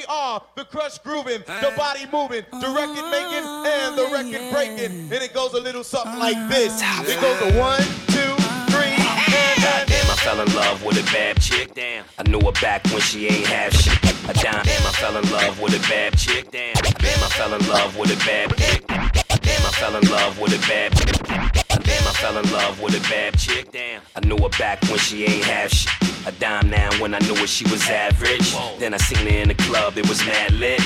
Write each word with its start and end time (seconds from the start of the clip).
we 0.00 0.06
are 0.06 0.42
the 0.54 0.64
crush 0.64 0.98
grooving, 0.98 1.40
the 1.46 1.72
body 1.76 2.06
moving, 2.12 2.42
the 2.52 2.72
record 2.72 3.04
making, 3.10 3.44
and 3.44 3.98
the 3.98 4.08
record 4.10 4.40
oh, 4.40 4.52
breaking. 4.52 5.12
And 5.12 5.12
it 5.12 5.34
goes 5.34 5.52
a 5.52 5.60
little 5.60 5.84
something 5.84 6.18
like 6.18 6.36
oh, 6.38 6.48
this. 6.48 6.80
It 7.04 7.20
goes 7.20 7.36
a 7.52 7.58
one, 7.58 7.82
two, 8.08 8.32
three, 8.72 8.96
and 8.96 9.60
then. 9.60 9.86
Damn, 9.86 10.10
I 10.10 10.16
fell 10.24 10.40
in 10.40 10.54
love 10.54 10.82
with 10.84 10.96
a 10.96 11.04
bad 11.12 11.40
chick. 11.40 11.74
Damn, 11.74 12.04
I 12.18 12.22
knew 12.30 12.40
her 12.40 12.52
back 12.62 12.84
when 12.86 13.00
she 13.00 13.26
ain't 13.26 13.46
have 13.48 13.74
shit. 13.74 13.92
A 14.24 14.32
dime. 14.32 14.64
Damn, 14.64 14.86
I 14.86 14.92
fell 14.96 15.16
in 15.16 15.30
love 15.30 15.60
with 15.60 15.74
a 15.74 15.88
bad 15.88 16.16
chick. 16.16 16.50
Damn, 16.50 16.74
damn, 16.76 17.24
I 17.24 17.28
fell 17.36 17.52
in 17.52 17.68
love 17.68 17.96
with 17.98 18.10
a 18.10 18.24
bad 18.24 18.56
chick. 18.56 18.86
Damn, 18.86 19.66
I 19.66 19.70
fell 19.76 19.96
in 19.96 20.08
love 20.08 20.40
with 20.40 20.54
a 20.54 20.68
bad 20.68 20.96
chick. 20.96 21.22
Damn, 21.28 22.06
I 22.08 22.12
fell 22.14 22.38
in 22.38 22.50
love 22.52 22.80
with 22.80 22.94
a 22.94 23.08
bad 23.10 23.38
chick. 23.38 23.70
Damn, 23.70 24.00
I 24.16 24.20
knew 24.26 24.38
her 24.38 24.48
back 24.58 24.82
when 24.84 24.98
she 24.98 25.24
ain't 25.24 25.44
have 25.44 25.70
shit. 25.70 26.10
A 26.26 26.32
dime 26.32 26.68
now 26.68 26.90
when 27.00 27.14
I 27.14 27.18
knew 27.20 27.32
what 27.32 27.48
she 27.48 27.64
was 27.64 27.88
average. 27.88 28.54
Then 28.78 28.92
I 28.92 28.98
seen 28.98 29.26
her 29.26 29.40
in 29.40 29.48
the 29.48 29.54
club, 29.54 29.96
it 29.96 30.06
was 30.06 30.24
mad 30.26 30.52
lit. 30.52 30.80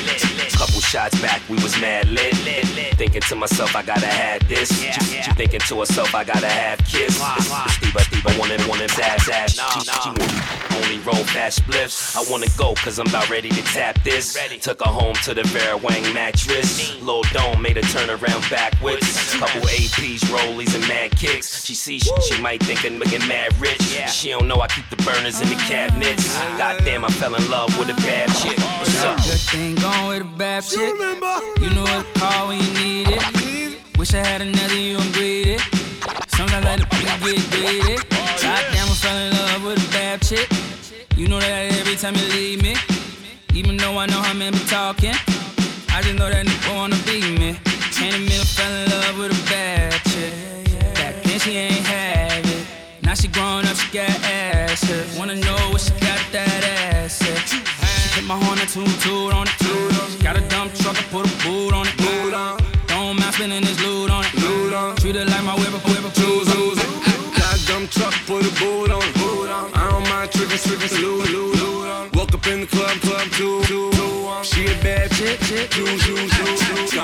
Couple 0.53 0.81
shots 0.81 1.21
back, 1.21 1.43
we 1.49 1.57
was 1.57 1.79
mad 1.81 2.09
lit. 2.09 2.35
Thinking 2.97 3.21
to 3.23 3.35
myself, 3.35 3.75
I 3.75 3.83
gotta 3.83 4.07
have 4.07 4.49
this. 4.49 4.71
Thinking 5.35 5.61
to 5.61 5.81
herself, 5.81 6.15
I 6.15 6.23
gotta 6.23 6.49
have 6.49 6.79
kiss. 6.87 7.17
Steve, 7.17 8.01
Steve, 8.01 8.27
I 8.27 8.39
wanna, 8.39 8.57
wanna 8.69 8.87
tap, 8.87 9.19
tap. 9.25 9.51
She, 9.51 10.09
only 10.85 10.99
roll 10.99 11.25
fast 11.25 11.63
spliffs. 11.63 12.17
I 12.17 12.31
wanna 12.31 12.47
go, 12.57 12.75
cause 12.75 12.99
I'm 12.99 13.09
about 13.09 13.29
ready 13.29 13.49
to 13.49 13.63
tap 13.63 14.03
this. 14.05 14.39
Took 14.61 14.85
her 14.85 14.91
home 14.91 15.15
to 15.25 15.35
the 15.35 15.43
Vera 15.45 15.77
Wang 15.77 16.03
mattress. 16.15 17.01
Lil 17.03 17.23
Dome 17.33 17.61
made 17.61 17.77
her 17.77 17.83
turn 17.83 18.09
around 18.09 18.49
backwards. 18.51 19.35
Couple 19.35 19.63
APs, 19.63 20.21
rollies, 20.31 20.75
and 20.75 20.87
mad 20.87 21.11
kicks. 21.17 21.65
She 21.65 21.75
sees 21.75 22.03
she, 22.03 22.35
she 22.35 22.43
might 22.43 22.63
think 22.63 22.85
I'm 22.85 22.99
looking 22.99 23.27
mad 23.27 23.59
rich. 23.61 23.83
She 24.09 24.31
don't 24.31 24.47
know 24.47 24.61
I 24.61 24.69
keep 24.69 24.89
the 24.91 24.97
burners 25.25 25.41
in 25.41 25.49
the 25.49 25.55
cabinets. 25.65 26.37
Goddamn, 26.59 27.05
I 27.05 27.09
fell 27.09 27.35
in 27.35 27.51
love 27.51 27.77
with 27.79 27.89
a 27.89 27.95
bad 28.03 28.29
chick. 28.37 28.59
What's 28.79 29.03
up? 29.03 29.17
Good 29.17 29.41
thing 29.41 29.75
going 29.77 30.09
with 30.09 30.23
a 30.23 30.37
bad 30.37 30.65
chick. 30.65 30.95
You 31.61 31.71
know 31.71 31.83
what 31.83 32.05
to 32.15 32.21
call 32.21 32.49
when 32.49 32.61
you 32.61 32.73
need 32.75 33.09
it. 33.09 33.99
Wish 33.99 34.13
I 34.15 34.19
had 34.19 34.43
another 34.43 34.75
you, 34.75 34.99
I'm 34.99 35.13
greedy. 35.13 35.59
Sometimes 36.29 36.67
I 36.67 36.77
let 36.77 36.81
the 36.81 36.87
people 36.87 37.17
get 37.25 37.51
greedy. 37.51 37.97
Goddamn, 38.43 38.89
I 38.89 38.97
fell 39.01 39.17
in 39.17 39.33
love 39.33 39.65
with 39.65 39.89
a 39.89 39.93
bad 39.93 40.21
chick. 40.21 40.49
You 41.17 41.29
know 41.29 41.41
that 41.41 41.73
every 41.81 41.97
time 41.97 42.15
you 42.17 42.27
leave 42.29 42.63
me. 42.63 42.75
Even 43.55 43.77
though 43.77 43.97
I 43.97 44.07
know 44.07 44.21
how 44.21 44.35
men 44.35 44.53
be 44.53 44.59
talking. 44.67 45.15
I 45.95 46.03
just 46.03 46.19
know 46.19 46.29
that 46.29 46.45
nigga 46.45 46.77
wanna 46.77 46.97
be 47.07 47.21
me. 47.39 47.57
Can't 47.97 48.15
admit 48.15 48.41
I 48.41 48.45
fell 48.45 48.73
in 48.73 48.91
love 48.91 49.19
with 49.19 49.33
a 49.33 49.51
bad 49.51 49.94
Now 53.15 53.21
she 53.21 53.29
grown 53.29 53.65
up, 53.67 53.77
she 53.77 53.87
got 53.93 54.11
ass. 54.27 54.83
hit. 54.83 55.07
Wanna 55.17 55.37
know 55.37 55.71
what 55.71 55.81
she 55.81 55.93
got 56.03 56.19
that 56.33 56.65
ass. 56.65 57.23
at. 57.23 57.47
She 57.47 57.63
hit 58.19 58.25
my 58.27 58.35
horn 58.35 58.59
and 58.59 58.69
toot 58.69 58.91
toot 59.07 59.33
on 59.33 59.47
it. 59.47 60.19
Got 60.21 60.35
a 60.37 60.43
dump 60.51 60.75
truck, 60.75 60.99
I 60.99 61.03
put 61.15 61.23
a 61.23 61.35
boot 61.47 61.73
on 61.73 61.87
it. 61.87 61.95
Don't 62.89 63.15
mind 63.15 63.35
spending 63.35 63.63
this 63.63 63.79
loot 63.87 64.11
on 64.11 64.25
it. 64.25 64.35
Loot. 64.35 64.99
Treat 64.99 65.15
it 65.15 65.29
like 65.31 65.45
my 65.45 65.55
whip, 65.55 65.71
whip, 65.87 66.13
choose 66.13 66.51
on 66.51 66.75
it. 66.75 67.39
Got 67.39 67.55
a 67.55 67.67
dumb 67.71 67.87
truck, 67.87 68.15
put 68.27 68.43
a 68.43 68.51
boot 68.59 68.91
on. 68.91 68.99
On. 68.99 69.71
I 69.79 69.91
don't 69.91 70.03
mind 70.11 70.33
tricking, 70.33 70.59
tricking, 70.59 70.89
salute, 70.89 71.27
salute, 71.27 71.55
salute. 71.55 72.17
Woke 72.17 72.35
up 72.35 72.45
in 72.49 72.63
the 72.63 72.67
club, 72.67 72.99
club, 72.99 73.31
two, 73.39 73.63
two, 73.71 73.93
two. 73.93 74.27
She 74.43 74.67
a 74.67 74.75
bad 74.83 75.13
chick, 75.13 75.39
chick, 75.47 75.71
two, 75.71 75.87
two, 75.87 76.19
two, 76.19 76.87
two. 76.91 76.99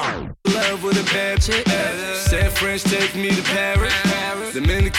Love 0.58 0.82
with 0.82 0.98
a 0.98 1.06
bad 1.14 1.40
chick. 1.40 1.64
Said 2.18 2.50
French 2.50 2.82
take 2.82 3.14
me 3.14 3.30
to 3.30 3.42
Paris. 3.54 3.79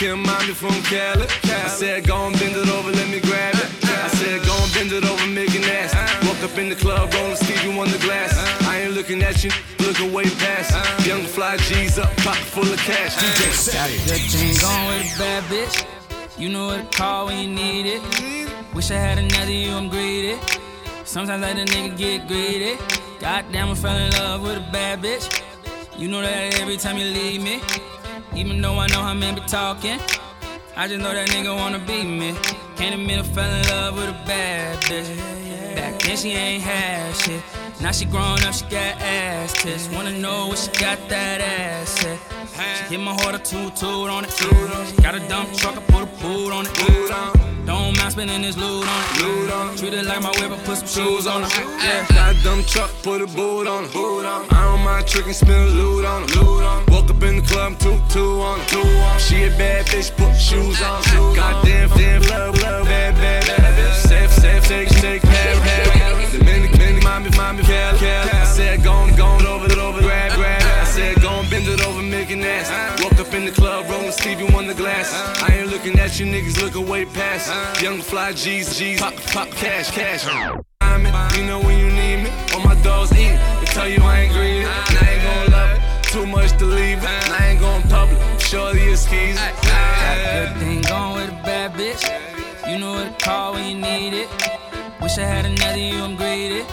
Dominican 0.02 0.26
mommy 0.26 0.54
from 0.54 0.82
Cali. 0.84 1.28
I 1.44 1.68
said 1.68 2.08
go 2.08 2.26
and 2.26 2.40
bend 2.40 2.56
it 2.56 2.68
over, 2.70 2.92
let 2.92 3.08
me 3.10 3.20
grab 3.20 3.54
it. 3.54 3.70
I 3.86 4.08
said 4.08 4.44
go 4.44 4.56
and 4.58 4.74
bend 4.74 4.92
it 4.92 5.06
over, 5.06 5.28
make 5.28 5.54
it 5.54 5.62
nasty. 5.62 6.28
Woke 6.28 6.42
up 6.42 6.58
in 6.58 6.70
the 6.70 6.76
club, 6.76 7.14
rolling 7.14 7.36
Stevie 7.36 7.76
Wonder 7.76 8.00
glass. 8.00 8.34
I 8.64 8.82
ain't 8.82 8.94
looking 8.94 9.22
at 9.22 9.44
you, 9.44 9.52
looking 9.80 10.12
way 10.12 10.24
past. 10.24 10.74
Young 11.06 11.24
fly 11.24 11.58
G's 11.58 12.00
up, 12.00 12.10
pocket 12.18 12.46
full 12.50 12.66
of 12.66 12.80
cash. 12.80 13.16
DJ 13.16 13.52
Savage. 13.52 14.06
Good 14.08 14.22
thing 14.32 14.58
going 14.60 14.88
with 14.88 15.16
a 15.16 15.20
bad 15.20 15.44
bitch. 15.44 15.86
You 16.40 16.50
know 16.50 16.68
what 16.68 16.92
to 16.92 16.98
call 16.98 17.28
when 17.28 17.38
you 17.38 17.50
need 17.54 17.86
it. 17.86 18.02
Wish 18.74 18.90
I 18.90 18.96
had 18.96 19.20
another 19.20 19.52
you, 19.52 19.70
I'm 19.70 19.88
greedy. 19.88 20.40
Sometimes 21.06 21.44
I 21.44 21.54
let 21.54 21.70
a 21.70 21.72
nigga 21.72 21.96
get 21.96 22.28
greedy. 22.28 22.78
Goddamn, 23.20 23.70
I 23.70 23.76
fell 23.76 23.98
in 23.98 24.12
love 24.14 24.42
with 24.42 24.58
a 24.58 24.72
bad 24.72 25.04
bitch. 25.04 25.44
You 25.96 26.08
know 26.08 26.22
that 26.22 26.60
every 26.60 26.78
time 26.78 26.98
you 26.98 27.06
leave 27.06 27.44
me. 27.44 27.62
Even 28.36 28.62
though 28.62 28.80
I 28.80 28.88
know 28.88 29.02
how 29.02 29.14
men 29.14 29.36
be 29.36 29.42
talking. 29.42 30.00
I 30.76 30.88
just 30.88 31.02
know 31.02 31.14
that 31.14 31.30
nigga 31.30 31.56
wanna 31.56 31.80
be 31.80 32.04
me. 32.04 32.34
Can't 32.78 32.96
admit 32.96 33.20
I 33.20 33.24
fell 33.24 33.54
in 33.54 33.68
love 33.68 33.96
with 33.96 34.10
a 34.10 34.26
bad 34.26 34.80
bitch. 34.84 35.41
Back 35.76 36.00
then 36.02 36.18
she 36.18 36.32
ain't 36.32 36.64
had 36.64 37.16
shit. 37.16 37.42
Now 37.82 37.92
she 37.92 38.06
grown 38.06 38.42
up, 38.44 38.54
she 38.54 38.64
got 38.66 39.00
ass 39.02 39.54
tits. 39.54 39.90
Wanna 39.90 40.12
know 40.12 40.48
what 40.48 40.58
she 40.58 40.72
got 40.80 40.98
that 41.10 41.42
ass 41.42 42.06
at. 42.06 42.20
She 42.88 42.96
hit 42.96 43.00
my 43.00 43.14
heart 43.14 43.36
a 43.36 43.40
toot 43.40 43.76
toot 43.76 44.10
on 44.10 44.26
it. 44.26 44.32
She 44.32 45.02
got 45.02 45.16
a 45.16 45.20
dump 45.28 45.54
truck, 45.54 45.78
I 45.78 45.82
put 45.82 46.04
a 46.04 46.06
boot 46.22 46.52
on 46.52 46.66
it. 46.68 47.66
Don't 47.66 47.96
mind 47.98 48.12
spending 48.12 48.42
this 48.42 48.58
loot 48.58 48.88
on 48.88 49.74
it. 49.74 49.78
Treat 49.78 49.94
it 49.94 50.06
like 50.06 50.22
my 50.22 50.32
whip, 50.40 50.52
I 50.52 50.58
put 50.66 50.78
some 50.78 50.88
shoes 50.88 51.28
on 51.28 51.44
it. 51.44 51.50
Yeah. 51.58 52.06
Got 52.10 52.36
a 52.36 52.44
dumb 52.44 52.64
truck, 52.64 52.92
put 53.04 53.22
a 53.22 53.28
boot 53.28 53.68
on 53.68 53.86
it. 53.86 53.96
I 53.96 54.64
don't 54.66 54.84
mind 54.84 55.08
tricking, 55.08 55.34
spin 55.34 55.70
loot 55.78 56.06
on 56.06 56.24
it. 56.24 56.36
Woke 56.92 57.10
up 57.10 57.24
in 57.24 57.38
the 57.38 57.42
club, 57.42 57.80
two, 57.80 58.00
two 58.10 58.42
on 58.42 58.60
it. 58.62 59.22
She 59.22 59.44
a 59.44 59.50
bad 59.50 59.86
bitch, 59.88 60.16
put 60.18 60.36
shoes 60.36 60.82
on. 60.82 61.02
Goddamn, 61.36 61.90
damn, 61.90 62.22
love, 62.24 62.62
love, 62.62 62.86
bad, 62.86 63.16
bad, 63.16 63.48
bad. 63.48 63.61
Take, 64.72 64.88
take, 64.88 65.22
pad, 65.22 65.62
pad. 65.64 66.32
Dominic, 66.32 66.72
Dominic, 66.72 67.04
mommy, 67.04 67.30
mommy, 67.36 67.64
Cal, 67.64 67.98
Cal. 67.98 68.24
I 68.24 68.46
said, 68.46 68.82
go 68.82 68.94
on, 68.94 69.12
over 69.46 69.66
over, 69.82 70.00
grab, 70.00 70.32
grab. 70.32 70.62
I 70.62 70.86
said, 70.86 71.22
go 71.22 71.28
on, 71.28 71.50
bend 71.50 71.68
it 71.68 71.86
over, 71.86 72.02
make 72.02 72.32
it 72.32 72.38
nasty. 72.38 73.04
Woke 73.04 73.20
up 73.20 73.34
in 73.34 73.44
the 73.44 73.52
club, 73.52 73.90
rolling 73.90 74.14
Stevie 74.14 74.46
Wonder 74.46 74.74
glass. 74.74 75.12
I 75.44 75.58
ain't 75.58 75.68
looking 75.68 76.00
at 76.00 76.22
you 76.22 76.26
niggas, 76.26 76.62
looking 76.62 76.88
way 76.88 77.04
past. 77.04 77.82
Young 77.84 78.00
fly 78.00 78.32
G's, 78.32 78.78
G's, 78.80 79.02
pop, 79.02 79.14
pop, 79.34 79.50
cash, 79.50 79.92
cash. 79.92 80.24
You 81.36 81.44
know 81.44 81.60
when 81.60 81.78
you 81.78 81.92
need 81.92 82.24
me, 82.24 82.30
all 82.54 82.62
my 82.62 82.76
dogs 82.82 83.12
eat. 83.12 83.38
They 83.60 83.66
tell 83.66 83.90
you 83.90 84.02
I 84.02 84.22
ain't 84.22 84.34
greedy, 84.34 84.64
and 84.64 84.70
I 84.70 85.12
ain't 85.12 85.22
gon' 85.22 85.52
love 85.52 85.78
it. 85.78 86.04
Too 86.04 86.26
much 86.26 86.58
to 86.60 86.66
leave 86.66 87.00
it, 87.00 87.10
and 87.10 87.34
I 87.34 87.48
ain't 87.48 87.60
gon' 87.60 87.82
public. 87.90 88.40
Shorty 88.40 88.84
is 88.84 89.06
keys. 89.06 89.38
Good 89.38 90.58
thing 90.60 90.82
going 90.84 91.16
with 91.16 91.30
a 91.30 91.44
bad 91.44 91.74
bitch. 91.74 92.31
You 92.72 92.80
know 92.80 92.94
what 92.94 93.20
to 93.20 93.26
call 93.26 93.54
when 93.56 93.68
you 93.68 93.76
need 93.76 94.14
it. 94.14 94.30
Wish 95.02 95.18
I 95.18 95.24
had 95.28 95.46
another 95.46 95.78
you, 95.78 96.02
I'm 96.06 96.16
greedy. 96.16 96.64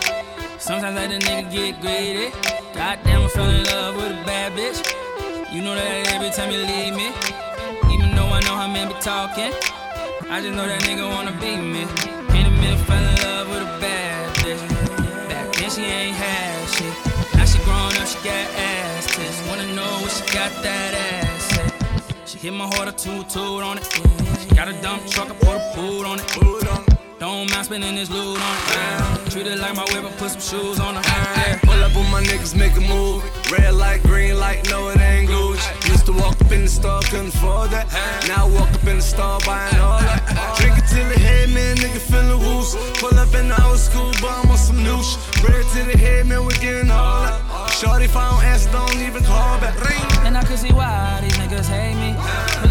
Sometimes 0.56 0.94
let 0.94 1.10
a 1.10 1.18
nigga 1.18 1.50
get 1.50 1.80
greedy. 1.80 2.30
Goddamn, 2.72 3.22
I 3.24 3.28
fell 3.34 3.50
in 3.50 3.64
love 3.64 3.96
with 3.96 4.12
a 4.14 4.22
bad 4.24 4.52
bitch. 4.52 4.78
You 5.52 5.60
know 5.60 5.74
that 5.74 6.12
every 6.14 6.30
time 6.30 6.52
you 6.52 6.62
leave 6.62 6.94
me. 6.94 7.10
Even 7.92 8.14
though 8.14 8.30
I 8.30 8.38
know 8.46 8.54
how 8.54 8.68
men 8.68 8.86
be 8.86 8.94
talking. 9.00 9.50
I 10.30 10.40
just 10.40 10.54
know 10.54 10.68
that 10.68 10.82
nigga 10.86 11.02
wanna 11.02 11.34
be 11.42 11.56
me. 11.56 11.82
Can't 12.30 12.46
admit 12.46 12.74
I 12.74 12.84
fell 12.86 13.02
in 13.02 13.16
love 13.26 13.48
with 13.50 13.62
a 13.66 13.80
bad 13.82 14.36
bitch. 14.36 14.62
Back 15.28 15.52
then 15.54 15.68
she 15.68 15.82
ain't 15.82 16.14
had 16.14 16.68
shit. 16.78 16.94
Now 17.34 17.44
she 17.44 17.58
grown 17.66 17.90
up, 17.98 18.06
she 18.06 18.22
got 18.22 18.46
ass 18.54 19.16
tits. 19.16 19.42
Wanna 19.48 19.66
know 19.74 19.98
what 19.98 20.12
she 20.14 20.22
got 20.32 20.52
that 20.62 20.94
ass 20.94 21.58
at. 21.58 22.28
She 22.28 22.38
hit 22.38 22.52
my 22.52 22.66
heart 22.66 22.86
a 22.86 22.92
toot 22.92 23.36
on 23.36 23.78
it. 23.78 24.37
Got 24.58 24.66
a 24.66 24.82
dump 24.82 25.06
truck, 25.06 25.30
I 25.30 25.34
put 25.34 25.54
a 25.54 25.72
boot 25.76 26.04
on 26.04 26.18
it. 26.18 26.98
Don't 27.20 27.48
mind 27.52 27.66
spending 27.66 27.94
this 27.94 28.10
loot 28.10 28.40
on 28.42 28.56
it. 28.66 29.30
Treat 29.30 29.46
it 29.46 29.56
like 29.60 29.76
my 29.76 29.84
whip, 29.94 30.04
I 30.04 30.10
put 30.18 30.30
some 30.30 30.40
shoes 30.40 30.80
on 30.80 30.96
it. 30.96 31.06
Yeah. 31.06 31.60
Pull 31.62 31.80
up 31.80 31.94
with 31.94 32.10
my 32.10 32.20
niggas, 32.24 32.58
make 32.58 32.74
a 32.74 32.80
move. 32.80 33.22
Red 33.52 33.74
light, 33.74 34.02
green 34.02 34.36
light, 34.36 34.68
no, 34.68 34.88
it 34.88 34.98
ain't 34.98 35.30
Gucci. 35.30 35.88
Used 35.88 36.06
to 36.06 36.12
walk 36.12 36.40
up 36.40 36.50
in 36.50 36.62
the 36.62 36.68
store, 36.68 37.00
couldn't 37.02 37.28
afford 37.28 37.70
that. 37.70 37.86
Now 38.26 38.46
I 38.46 38.50
walk 38.50 38.68
up 38.74 38.84
in 38.84 38.96
the 38.96 39.02
store, 39.02 39.38
buying 39.46 39.78
all 39.78 40.00
that. 40.00 40.56
Drink 40.58 40.76
it 40.76 40.88
till 40.90 41.08
the 41.08 41.20
head, 41.20 41.50
man, 41.50 41.76
nigga 41.76 42.00
feeling 42.00 42.42
loose. 42.42 42.74
Pull 42.98 43.16
up 43.16 43.32
in 43.34 43.46
the 43.46 43.64
old 43.64 43.78
school, 43.78 44.10
but 44.20 44.32
I'm 44.42 44.50
on 44.50 44.58
some 44.58 44.82
new 44.82 45.00
shit. 45.04 45.22
Red 45.46 45.66
to 45.70 45.84
the 45.86 45.96
head, 45.96 46.26
man, 46.26 46.44
we 46.44 46.52
getting 46.54 46.90
all 46.90 47.22
that. 47.22 47.70
Shorty, 47.78 48.06
if 48.06 48.16
I 48.16 48.28
don't 48.28 48.42
answer, 48.42 48.72
don't 48.72 48.98
even 48.98 49.22
call 49.22 49.60
back. 49.60 49.78
Ring. 49.86 50.02
And 50.26 50.36
I 50.36 50.42
could 50.42 50.58
see 50.58 50.72
why 50.72 51.20
these 51.22 51.38
niggas 51.38 51.66
hate 51.70 51.94
me. 51.94 52.67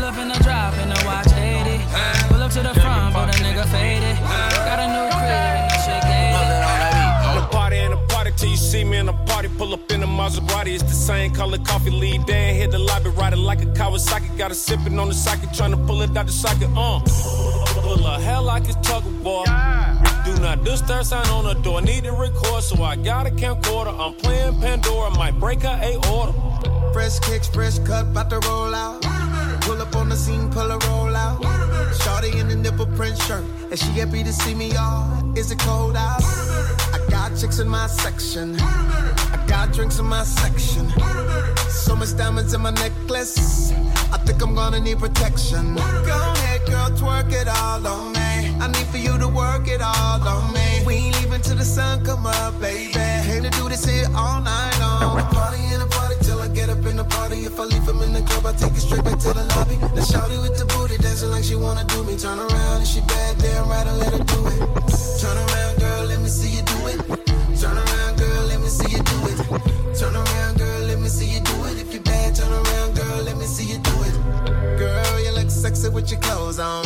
To 2.57 2.63
the 2.63 2.73
front, 2.79 3.13
but 3.13 3.35
a 3.35 3.43
nigga 3.43 3.65
faded. 3.69 4.17
Got 4.67 4.79
a 4.79 4.87
new 4.95 5.07
crib 5.17 5.71
shit 5.83 6.01
gated. 6.09 6.63
I'm 7.27 7.43
a 7.43 7.47
party 7.51 7.77
and 7.77 7.93
a 7.93 7.97
party 8.07 8.31
till 8.35 8.49
you 8.49 8.57
see 8.57 8.83
me 8.83 8.97
in 8.97 9.07
a 9.09 9.13
party. 9.25 9.49
Pull 9.57 9.73
up 9.73 9.91
in 9.91 10.01
a 10.01 10.07
Maserati, 10.07 10.73
it's 10.73 10.83
the 10.83 10.99
same 11.09 11.33
color 11.33 11.59
coffee. 11.59 11.91
Lead 11.91 12.25
there, 12.25 12.53
hit 12.53 12.71
the 12.71 12.79
lobby, 12.79 13.09
ride 13.09 13.33
it 13.33 13.37
like 13.37 13.61
a 13.61 13.67
Kawasaki. 13.77 14.37
Got 14.37 14.51
a 14.51 14.55
sippin' 14.55 14.99
on 14.99 15.07
the 15.07 15.13
socket, 15.13 15.49
tryna 15.49 15.85
pull 15.85 16.01
it 16.01 16.17
out 16.17 16.25
the 16.25 16.31
socket. 16.31 16.69
Uh, 16.75 16.99
pull 17.81 18.05
a 18.07 18.19
hell 18.19 18.43
like 18.43 18.63
it's 18.63 18.75
tug 18.87 19.05
of 19.05 19.23
war. 19.23 19.45
Do 20.25 20.33
not 20.41 20.63
disturb 20.63 21.05
sign 21.05 21.27
on 21.27 21.45
the 21.45 21.53
door. 21.61 21.81
Need 21.81 22.05
to 22.05 22.11
record, 22.11 22.63
so 22.63 22.83
I 22.83 22.95
got 22.95 23.27
a 23.27 23.29
camcorder. 23.29 23.93
I'm 23.99 24.13
playing 24.13 24.59
Pandora, 24.59 25.11
might 25.11 25.39
break 25.39 25.61
her 25.61 25.79
a 25.81 25.95
Fresh 27.07 27.19
kicks, 27.19 27.47
fresh 27.47 27.79
cut, 27.87 28.13
bout 28.13 28.29
to 28.31 28.39
roll 28.49 28.75
out. 28.75 29.01
Pull 29.61 29.81
up 29.81 29.95
on 29.95 30.09
the 30.09 30.15
scene, 30.17 30.49
pull 30.49 30.69
a 30.69 30.77
roll 30.89 31.15
out. 31.15 31.41
Shorty 32.03 32.37
in 32.37 32.49
the 32.49 32.55
nipple 32.57 32.85
print 32.97 33.17
shirt, 33.17 33.45
and 33.71 33.79
she 33.79 33.91
happy 33.91 34.25
to 34.25 34.33
see 34.33 34.53
me, 34.53 34.73
y'all. 34.73 35.07
Is 35.37 35.49
it 35.49 35.59
cold 35.59 35.95
out? 35.95 36.21
I 36.21 36.99
got 37.09 37.29
chicks 37.39 37.59
in 37.59 37.69
my 37.69 37.87
section. 37.87 38.59
I 38.59 39.41
got 39.47 39.71
drinks 39.71 39.99
in 39.99 40.05
my 40.05 40.25
section. 40.25 40.91
So 41.69 41.95
much 41.95 42.17
diamonds 42.17 42.53
in 42.53 42.59
my 42.59 42.71
necklace. 42.71 43.71
I 44.11 44.17
think 44.25 44.41
I'm 44.41 44.53
gonna 44.53 44.81
need 44.81 44.99
protection. 44.99 45.75
Go 45.75 45.81
ahead, 45.83 46.65
girl, 46.65 46.89
twerk 46.89 47.31
it 47.31 47.47
all 47.47 47.87
on 47.87 48.11
me. 48.11 48.53
I 48.59 48.67
need 48.67 48.87
for 48.87 48.97
you 48.97 49.17
to 49.17 49.29
work 49.29 49.69
it 49.69 49.81
all 49.81 50.27
on 50.27 50.51
me. 50.51 50.83
We 50.85 50.95
ain't 50.95 51.21
leaving 51.21 51.39
till 51.39 51.55
the 51.55 51.63
sun 51.63 52.03
come 52.03 52.25
up, 52.25 52.59
baby. 52.59 52.91
Came 52.91 53.43
to 53.43 53.49
do 53.51 53.69
this 53.69 53.85
here 53.85 54.07
all 54.13 54.41
night 54.41 54.77
long. 54.81 55.21
Party 55.31 55.63
in 55.73 55.79
a 55.79 55.85
party 55.85 56.06
get 56.67 56.77
up 56.77 56.85
in 56.85 56.97
the 56.97 57.03
party. 57.03 57.45
If 57.45 57.59
I 57.59 57.63
leave 57.63 57.87
him 57.87 58.01
in 58.01 58.13
the 58.13 58.21
club, 58.21 58.45
I 58.45 58.53
take 58.53 58.73
it 58.73 58.81
straight 58.81 59.03
back 59.03 59.19
to 59.19 59.33
the 59.33 59.43
lobby. 59.55 59.75
The 59.95 60.01
shawty 60.01 60.41
with 60.41 60.57
the 60.57 60.65
booty 60.65 60.97
dancing 60.97 61.31
like 61.31 61.43
she 61.43 61.55
wanna 61.55 61.83
do 61.85 62.03
me. 62.03 62.17
Turn 62.17 62.39
around 62.39 62.77
and 62.83 62.87
she 62.87 63.01
bad, 63.01 63.37
damn 63.37 63.67
right, 63.69 63.87
I 63.87 63.93
let 63.95 64.11
her 64.13 64.23
do 64.23 64.39
it. 64.47 64.59
Turn 65.21 65.37
around, 65.37 65.75
girl, 65.79 66.03
let 66.05 66.19
me 66.19 66.29
see 66.29 66.51
you 66.57 66.63
do 66.63 66.79
it. 66.91 66.99
Turn 67.59 67.77
around, 67.77 68.13
girl, 68.17 68.43
let 68.51 68.59
me 68.59 68.67
see 68.67 68.89
you 68.95 69.03
do 69.03 69.17
it. 69.31 69.37
Turn 69.99 70.15
around, 70.15 70.57
girl, 70.57 70.81
let 70.89 70.99
me 70.99 71.09
see 71.09 71.29
you 71.35 71.41
do 71.41 71.55
it. 71.65 71.77
If 71.79 71.93
you 71.93 72.01
bad, 72.01 72.35
turn 72.35 72.51
around, 72.51 72.95
girl, 72.95 73.23
let 73.23 73.37
me 73.37 73.45
see 73.45 73.67
you 73.71 73.79
do 73.79 73.95
it. 74.07 74.15
Girl, 74.77 75.19
you 75.23 75.31
look 75.31 75.49
sexy 75.49 75.89
with 75.89 76.11
your 76.11 76.19
clothes 76.19 76.59
on. 76.59 76.83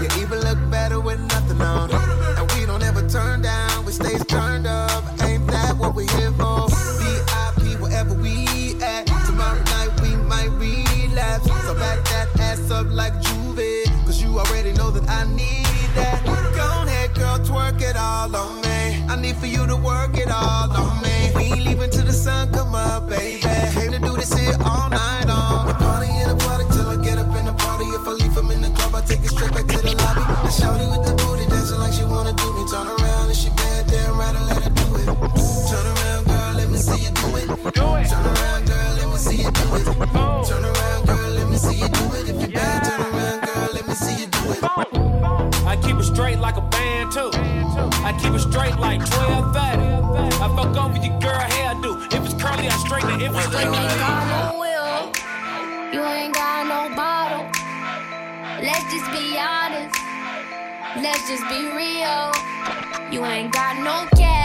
You 0.00 0.08
even 0.22 0.40
look 0.40 0.58
better 0.70 1.00
with 1.00 1.20
nothing 1.34 1.60
on. 1.60 1.90
And 2.38 2.46
we 2.52 2.66
don't 2.66 2.82
ever 2.82 3.06
turn 3.08 3.42
down, 3.42 3.84
we 3.84 3.92
stay 3.92 4.16
turned 4.34 4.66
up. 4.66 5.02
Ain't 5.22 5.46
that 5.48 5.76
what 5.76 5.94
we 5.94 6.06
here 6.18 6.32
for? 6.32 6.73
All 18.24 18.36
on 18.36 18.60
me. 18.62 19.04
I 19.08 19.16
need 19.20 19.36
for 19.36 19.46
you 19.46 19.66
to 19.66 19.76
work 19.76 20.16
it 20.16 20.30
all 20.30 20.70
on 20.72 21.02
me. 21.02 21.30
We 21.36 21.42
ain't 21.52 21.64
leaving 21.64 21.90
till 21.90 22.04
the 22.04 22.12
sun 22.12 22.50
come 22.52 22.74
up, 22.74 23.08
baby. 23.08 23.40
Came 23.40 23.92
to 23.92 23.98
do 23.98 24.16
this 24.16 24.32
here 24.32 24.56
all 24.64 24.88
night 24.88 25.24
long. 25.26 25.66
The 25.68 25.74
party 25.74 26.08
in 26.20 26.28
the 26.28 26.36
party 26.44 26.64
till 26.72 26.88
I 26.88 26.96
get 27.04 27.18
up 27.18 27.34
in 27.36 27.44
the 27.46 27.52
party. 27.52 27.84
If 27.84 28.06
I 28.08 28.12
leave 28.12 28.36
him 28.36 28.50
in 28.50 28.60
the 28.62 28.70
club, 28.70 28.94
I 28.94 29.00
take 29.02 29.20
it 29.20 29.30
straight 29.30 29.52
back 29.52 29.66
to 29.66 29.78
the 29.78 29.94
lobby. 30.00 30.24
The 30.44 30.50
shawty 30.58 30.86
with 30.92 31.04
the 31.06 31.14
booty 31.20 31.46
dancing 31.52 31.78
like 31.78 31.92
she 31.92 32.04
wanna 32.04 32.32
do 32.32 32.48
me. 32.56 32.64
Turn 32.70 32.88
around 32.88 33.26
and 33.28 33.36
she 33.36 33.50
bad, 33.50 33.86
damn 33.88 34.16
right, 34.18 34.34
I 34.34 34.42
let 34.48 34.62
her 34.64 34.72
do 34.80 34.86
it. 35.00 35.06
Turn 35.70 35.86
around, 35.92 36.24
girl, 36.24 36.52
let 36.56 36.68
me 36.70 36.78
see 36.78 37.00
you 37.04 37.12
do 37.20 37.28
it. 37.40 37.46
Do 37.76 37.86
it. 38.00 38.08
Turn 38.08 38.24
around, 38.24 38.62
girl, 38.66 38.90
let 39.00 39.08
me 39.12 39.18
see 39.20 39.36
you 39.44 39.50
do 39.52 39.66
it. 39.76 39.84
Oh. 40.16 40.44
Turn 40.48 40.64
around, 40.64 41.06
girl, 41.06 41.30
let 41.38 41.46
me 41.50 41.56
see 41.56 41.76
you 41.76 41.88
do 41.88 42.04
it. 42.08 42.13
I 44.46 45.78
keep 45.82 45.96
it 45.96 46.02
straight 46.02 46.38
like 46.38 46.56
a 46.56 46.60
band 46.60 47.12
too. 47.12 47.30
I 47.32 48.14
keep 48.20 48.34
it 48.34 48.40
straight 48.40 48.76
like 48.78 49.00
12 49.04 49.54
30. 49.54 49.56
I 49.56 50.52
fuck 50.54 50.76
over 50.76 50.98
your 50.98 51.18
girl 51.18 51.40
hairdo. 51.40 52.04
If 52.12 52.24
it's 52.26 52.34
curly, 52.42 52.68
I 52.68 52.76
straighten 52.84 53.20
it. 53.20 53.22
If 53.22 53.34
it's 53.34 53.46
straight, 53.46 53.66
I 53.66 53.96
got 53.96 54.52
no 54.52 54.60
will. 54.60 55.94
You 55.94 56.04
ain't 56.04 56.34
got 56.34 56.66
no 56.66 56.94
bottle. 56.94 57.46
Let's 58.62 58.84
just 58.92 59.10
be 59.12 59.38
honest. 59.38 59.96
Let's 61.00 61.26
just 61.26 61.48
be 61.48 61.64
real. 61.72 62.30
You 63.10 63.24
ain't 63.24 63.50
got 63.50 63.78
no 63.78 64.06
cash. 64.18 64.43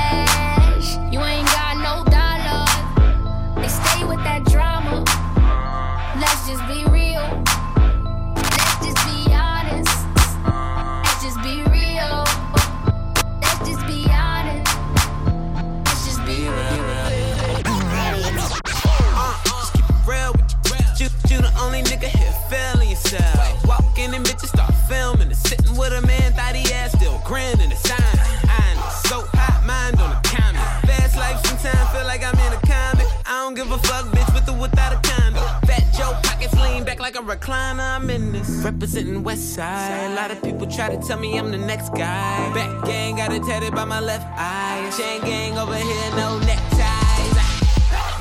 A 37.20 37.22
recliner. 37.22 37.98
I'm 37.98 38.10
in 38.10 38.32
this. 38.32 38.50
Representing 38.64 39.24
West 39.24 39.54
Side. 39.54 40.12
A 40.12 40.16
lot 40.16 40.32
of 40.32 40.42
people 40.42 40.66
try 40.68 40.96
to 40.96 41.02
tell 41.06 41.20
me 41.20 41.38
I'm 41.38 41.52
the 41.52 41.58
next 41.58 41.90
guy. 41.90 42.54
Back 42.54 42.86
gang 42.86 43.18
got 43.18 43.34
it 43.34 43.44
tatted 43.44 43.74
by 43.74 43.86
my 43.86 44.00
left 44.00 44.26
eye. 44.38 44.90
Chain 44.98 45.22
gang 45.22 45.58
over 45.58 45.76
here, 45.76 46.12
no 46.16 46.40
neckties. 46.40 47.36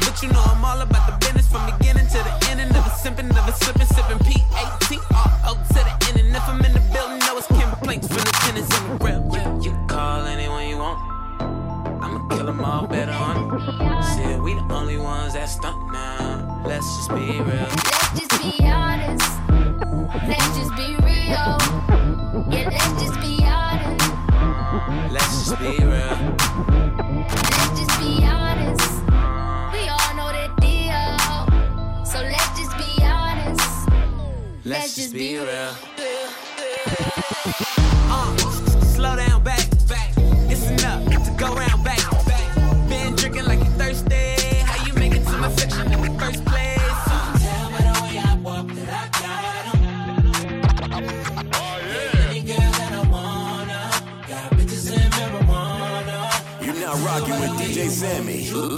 But 0.00 0.22
you 0.22 0.28
know 0.30 0.42
I'm 0.42 0.64
all 0.64 0.80
about 0.80 1.06
the 1.06 1.16
business 1.24 1.46
from 1.46 1.64
beginning 1.78 2.06
to 2.06 2.18
the 2.18 2.50
end. 2.50 2.60
And 2.60 2.72
never 2.72 2.90
simping, 2.90 3.32
never 3.32 3.52
slipping, 3.52 3.86
sipping 3.86 4.18
P-A-T-R-O 4.18 5.52
to 5.54 5.74
the 5.74 5.94
end. 6.08 6.18
And 6.26 6.36
if 6.36 6.48
I'm 6.48 6.64
in 6.64 6.72
the 6.72 6.82
building, 6.92 7.18
know 7.20 7.36
it's 7.38 7.46
complaints 7.46 8.08
from 8.08 8.18
the 8.18 8.34
tenants 8.42 8.72
in 8.78 8.88
the 8.88 9.04
real. 9.04 9.22
You, 9.32 9.70
you 9.70 9.86
call 9.86 10.24
anyone 10.26 10.66
you 10.66 10.78
want. 10.78 10.98
I'ma 12.02 12.26
kill 12.28 12.46
them 12.46 12.64
all 12.64 12.86
better 12.86 13.12
on. 13.12 13.38
Shit, 14.16 14.40
we 14.42 14.54
the 14.54 14.74
only 14.74 14.98
ones 14.98 15.34
that 15.34 15.48
stunt 15.48 15.92
now. 15.92 16.64
Let's 16.66 16.86
just 16.96 17.10
be 17.10 17.40
real. 17.40 18.27
Let's 18.38 18.52
just 18.52 18.60
be 18.60 18.66
honest. 18.68 19.40
Let's 20.28 20.56
just 20.56 20.76
be 20.76 20.94
real. 21.02 21.58
Yeah, 22.48 22.68
let's 22.70 23.02
just 23.02 23.20
be 23.20 23.42
honest. 23.42 24.04
Let's 25.12 25.44
just 25.44 25.58
be 25.58 25.84
real. 25.84 26.16
Let's 27.26 27.80
just 27.80 27.98
be 27.98 28.24
honest. 28.24 29.02
We 29.72 29.88
all 29.88 30.14
know 30.14 30.30
the 30.30 30.46
deal. 30.60 32.04
So 32.04 32.18
let's 32.22 32.50
just 32.56 32.76
be 32.78 33.02
honest. 33.02 33.88
Let's 34.64 34.94
just 34.94 35.12
be 35.12 35.38
real. 35.38 35.97
I 58.70 58.74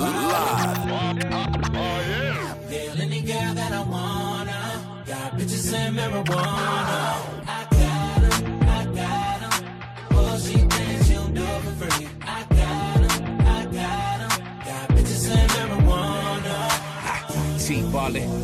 and. 7.72 8.30
I 8.68 8.84
she 10.38 10.58
thinks 10.58 11.10
for. 11.10 11.90
I 12.22 12.46
I 13.42 13.66
got 14.64 14.88
bitches 14.90 15.28
and 15.30 15.50
marijuana. 15.50 16.70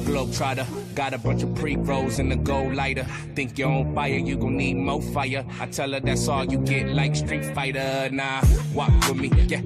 Globetrotter. 0.05 0.67
Got 0.95 1.15
a 1.15 1.19
bunch 1.19 1.43
of 1.43 1.55
pre-rolls 1.55 2.19
in 2.19 2.29
the 2.29 2.37
gold 2.37 2.75
lighter. 2.75 3.05
Think 3.35 3.59
you're 3.59 3.71
on 3.71 3.95
fire, 3.95 4.15
you 4.15 4.37
gon' 4.37 4.57
need 4.57 4.75
more 4.75 5.03
fire. 5.03 5.45
I 5.61 5.67
tell 5.67 5.93
her 5.93 6.01
that's 6.01 6.27
all 6.27 6.45
you 6.45 6.59
get, 6.59 6.89
like 6.89 7.15
Street 7.15 7.45
Fighter. 7.55 8.09
Nah, 8.11 8.43
walk 8.75 8.91
with 9.09 9.17
me, 9.17 9.31
yeah, 9.47 9.61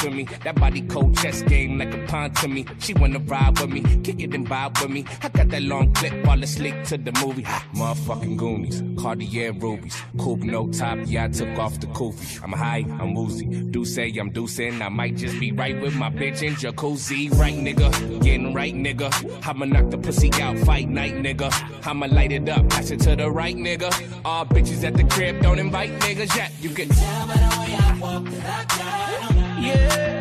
to 0.00 0.10
me. 0.10 0.24
That 0.44 0.56
body 0.56 0.82
cold 0.82 1.16
chess 1.16 1.42
game 1.42 1.78
like 1.78 1.94
a 1.94 1.98
pawn 2.06 2.32
to 2.34 2.48
me. 2.48 2.66
She 2.78 2.94
wanna 2.94 3.18
ride 3.20 3.58
with 3.60 3.70
me, 3.70 3.82
kick 4.02 4.20
it 4.20 4.34
and 4.34 4.46
vibe 4.48 4.80
with 4.80 4.90
me. 4.90 5.04
I 5.22 5.28
got 5.28 5.48
that 5.50 5.62
long 5.62 5.92
clip, 5.94 6.26
all 6.26 6.38
the 6.38 6.46
slick 6.46 6.84
to 6.84 6.98
the 6.98 7.12
movie. 7.24 7.42
Motherfucking 7.74 8.36
Goonies, 8.36 8.82
Cartier 9.00 9.52
rubies. 9.52 9.96
Coupe 10.18 10.42
no 10.42 10.68
top, 10.68 10.98
yeah, 11.04 11.24
I 11.24 11.28
took 11.28 11.58
off 11.58 11.78
the 11.80 11.86
koofy. 11.88 12.42
I'm 12.42 12.52
high, 12.52 12.84
I'm 13.00 13.14
woozy. 13.14 13.46
Do 13.46 13.84
say 13.84 14.12
I'm 14.18 14.32
deucing, 14.32 14.80
I 14.80 14.88
might 14.88 15.16
just 15.16 15.38
be 15.38 15.52
right 15.52 15.78
with 15.80 15.94
my 15.94 16.10
bitch 16.10 16.42
in 16.42 16.54
jacuzzi. 16.54 17.30
Right, 17.38 17.54
nigga, 17.54 18.22
getting 18.22 18.54
right, 18.54 18.74
nigga. 18.74 19.10
I'ma 19.46 19.66
knock 19.66 19.90
the 19.90 19.98
pussy 19.98 20.30
out, 20.40 20.58
fight 20.58 20.88
night, 20.88 21.14
nigga. 21.14 21.50
I'ma 21.86 22.06
light 22.06 22.32
it 22.32 22.48
up, 22.48 22.68
pass 22.70 22.90
it 22.90 23.00
to 23.00 23.16
the 23.16 23.30
right, 23.30 23.56
nigga. 23.56 23.90
All 24.24 24.46
bitches 24.46 24.84
at 24.84 24.94
the 24.94 25.04
crib, 25.04 25.40
don't 25.42 25.58
invite 25.58 25.90
niggas 26.00 26.34
yet. 26.36 26.52
You 26.60 26.70
can 26.70 26.88
Tell 26.88 27.26
by 27.26 27.34
the 27.34 27.60
way 27.60 27.76
I 27.76 27.98
walk 28.00 28.24
that 28.24 28.70
I 28.72 29.34
got. 29.34 29.49
Yeah. 29.60 30.18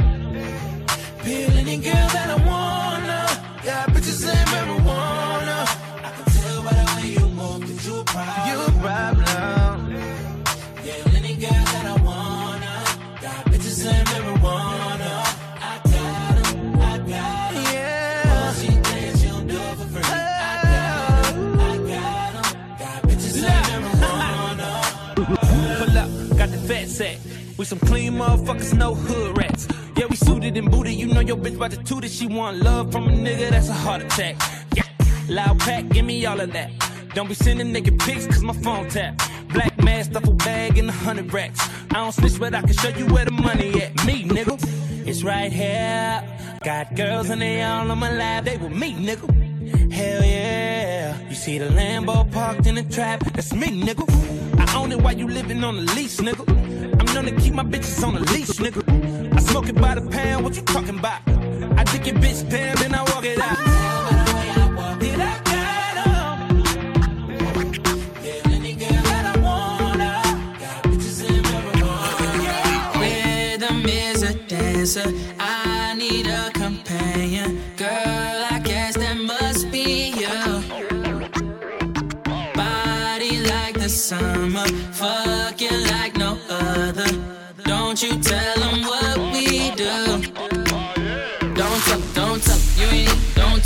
Feel 1.24 1.52
any 1.58 1.78
girl 1.78 2.08
that 2.16 2.30
I 2.30 2.38
wanna. 2.50 3.22
Got 3.64 3.90
bitches 3.94 4.28
and 4.28 4.50
marijuana. 4.50 5.58
I 6.04 6.12
can 6.16 6.26
tell 6.34 6.64
by 6.64 6.74
the 6.74 6.86
way 6.96 7.08
you 7.14 7.26
move 7.40 7.62
that 7.68 7.86
you 7.88 8.00
a 8.00 8.04
problem. 8.04 8.48
You 8.50 8.66
a 8.66 8.82
problem. 8.82 9.19
We 27.60 27.66
some 27.66 27.80
clean 27.80 28.14
motherfuckers, 28.14 28.74
no 28.74 28.96
hood 28.96 29.38
rats. 29.38 29.68
Yeah, 29.98 30.06
we 30.10 30.16
suited 30.16 30.56
and 30.56 30.72
booted. 30.72 30.94
You 30.94 31.08
know 31.08 31.20
your 31.20 31.36
bitch 31.36 31.58
about 31.58 31.72
to 31.72 31.84
toot 31.84 32.06
it. 32.06 32.10
She 32.10 32.26
want 32.26 32.64
love 32.64 32.90
from 32.90 33.10
a 33.10 33.12
nigga, 33.12 33.50
that's 33.50 33.68
a 33.68 33.74
heart 33.74 34.02
attack. 34.02 34.38
Yeah, 34.78 34.84
loud 35.28 35.60
pack, 35.60 35.90
give 35.90 36.06
me 36.06 36.26
all 36.26 36.40
of 36.40 36.54
that. 36.54 36.72
Don't 37.14 37.28
be 37.28 37.34
sending 37.34 37.74
nigga 37.74 38.00
pics, 38.00 38.28
cause 38.28 38.44
my 38.44 38.54
phone 38.54 38.88
tap. 38.88 39.22
Black 39.50 39.78
mask, 39.84 40.12
duffel 40.12 40.36
bag, 40.36 40.78
and 40.78 40.88
a 40.88 40.94
hundred 40.94 41.34
racks. 41.34 41.60
I 41.92 41.96
don't 41.96 42.14
snitch, 42.14 42.40
but 42.40 42.56
I 42.56 42.62
can 42.62 42.72
show 42.72 42.98
you 42.98 43.08
where 43.08 43.26
the 43.26 43.32
money 43.32 43.82
at. 43.82 44.06
Me, 44.06 44.24
nigga. 44.24 44.56
It's 45.06 45.24
right 45.24 45.52
here. 45.52 46.24
Got 46.64 46.96
girls 46.96 47.30
and 47.30 47.42
they 47.42 47.62
all 47.62 47.92
on 47.92 48.00
my 48.00 48.16
lap. 48.16 48.46
They 48.46 48.56
with 48.56 48.72
me, 48.72 48.94
nigga. 48.94 49.92
Hell 49.92 50.24
yeah. 50.24 51.28
You 51.28 51.36
see 51.36 51.58
the 51.58 51.68
Lambo 51.68 52.32
parked 52.32 52.68
in 52.68 52.76
the 52.76 52.84
trap. 52.84 53.20
That's 53.34 53.54
me, 53.54 53.84
nigga. 53.84 54.06
I 54.58 54.78
own 54.78 54.94
it 54.94 55.02
while 55.02 55.18
you 55.18 55.28
living 55.28 55.62
on 55.66 55.76
the 55.76 55.94
lease, 55.94 56.22
nigga. 56.22 56.59
Known 57.14 57.26
to 57.26 57.32
keep 57.42 57.54
my 57.54 57.64
bitches 57.64 58.04
on 58.06 58.14
the 58.14 58.22
leash, 58.32 58.60
nigga. 58.64 58.84
I 59.36 59.40
smoke 59.40 59.68
it 59.68 59.76
by 59.76 59.96
the 59.96 60.02
pound. 60.02 60.44
What 60.44 60.56
you 60.56 60.62
talking 60.62 60.98
about? 61.00 61.22
I 61.78 61.84
dick 61.86 62.06
your 62.06 62.16
bitch 62.16 62.50
down, 62.50 62.76
then 62.78 62.94
I 62.94 63.02
walk 63.02 63.26
it 63.26 63.40
out. 63.40 63.58
I 63.58 63.64
got 76.26 76.58
'em? 76.58 76.59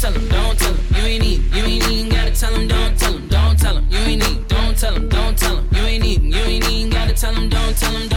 Tell 0.03 0.13
'em, 0.13 0.27
don't 0.27 0.59
tell 0.59 0.69
'em, 0.69 0.77
you 0.95 1.03
ain't 1.05 1.23
need. 1.23 1.55
You 1.55 1.63
ain't 1.63 1.87
even 1.89 2.09
gotta 2.09 2.31
tell 2.31 2.53
'em, 2.55 2.67
don't 2.67 2.99
tell 2.99 3.13
'em, 3.15 3.27
don't 3.29 3.57
tell 3.57 3.77
'em, 3.77 3.85
you 3.89 3.99
ain't 3.99 4.27
need. 4.27 4.47
Don't 4.49 4.77
tell 4.77 4.95
'em, 4.95 5.07
don't 5.07 5.37
tell 5.37 5.57
'em, 5.57 5.67
you 5.71 5.83
ain't 5.85 6.03
need. 6.03 6.23
You 6.23 6.41
ain't 6.43 6.69
even 6.69 6.89
gotta 6.89 7.13
tell 7.13 7.33
'em, 7.33 7.47
don't 7.47 7.77
tell 7.79 7.95
'em, 7.95 8.12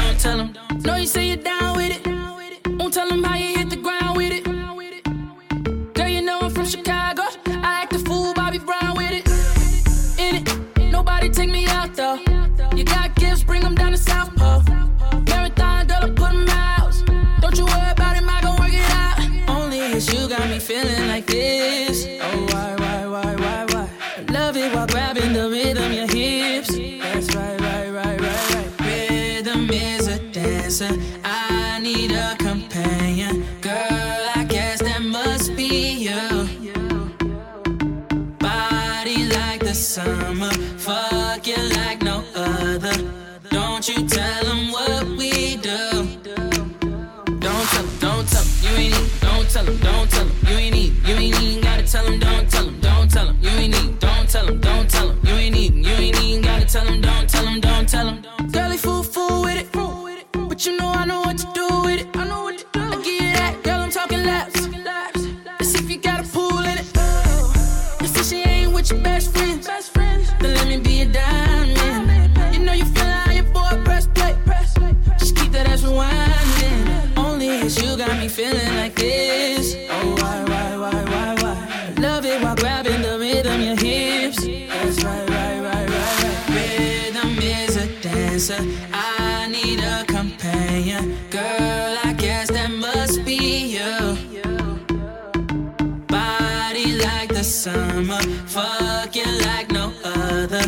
summer, 98.17 98.37
fucking 98.47 99.39
like 99.41 99.71
no 99.71 99.93
other. 100.05 100.63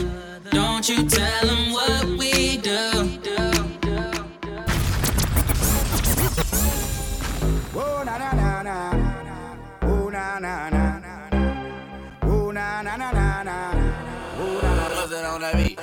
Don't 0.50 0.88
you 0.88 1.04
tell 1.08 1.46
them 1.46 1.72
what 1.72 2.04
we 2.18 2.56
do. 2.58 2.92
Oh 7.74 8.02
na 8.04 8.18
na 8.18 8.32
na 8.32 8.62
na, 8.62 8.92
oh 9.82 10.08
na 10.10 10.38
na 10.38 10.68
na 10.70 10.98
na, 10.98 11.30
oh 12.22 12.50
na 12.50 12.82
na 12.82 12.96
na 12.96 13.12
na 13.12 13.42
na, 13.42 13.72
oh 14.38 14.60
na 14.62 14.74
na. 14.74 14.88
What's 14.94 15.12
it 15.12 15.24
on 15.24 15.40
that 15.40 15.56
beat? 15.56 15.78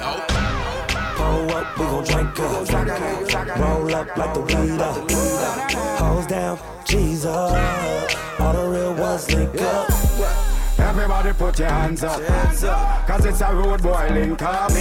Pull 1.16 1.52
up, 1.52 1.78
we 1.78 1.86
gon' 1.86 2.04
drink 2.04 2.40
up. 2.40 3.60
Roll 3.60 3.96
up 3.96 4.18
like 4.18 4.34
the 4.34 4.42
weed 4.42 4.82
up. 4.82 5.12
Hose 6.00 6.28
down, 6.28 6.60
G's 6.86 7.26
up. 7.26 7.52
All 8.40 8.54
the 8.54 8.70
real 8.70 8.94
ones 8.96 9.34
link 9.34 9.62
up. 9.62 10.55
Everybody 10.86 11.34
put 11.34 11.60
your 11.60 11.70
hands 11.70 12.04
up. 12.04 12.22
hands 12.22 12.64
Cause 13.08 13.26
it's 13.26 13.42
a 13.42 13.54
road 13.54 13.82
boy 13.82 14.08
link 14.12 14.42
up. 14.42 14.72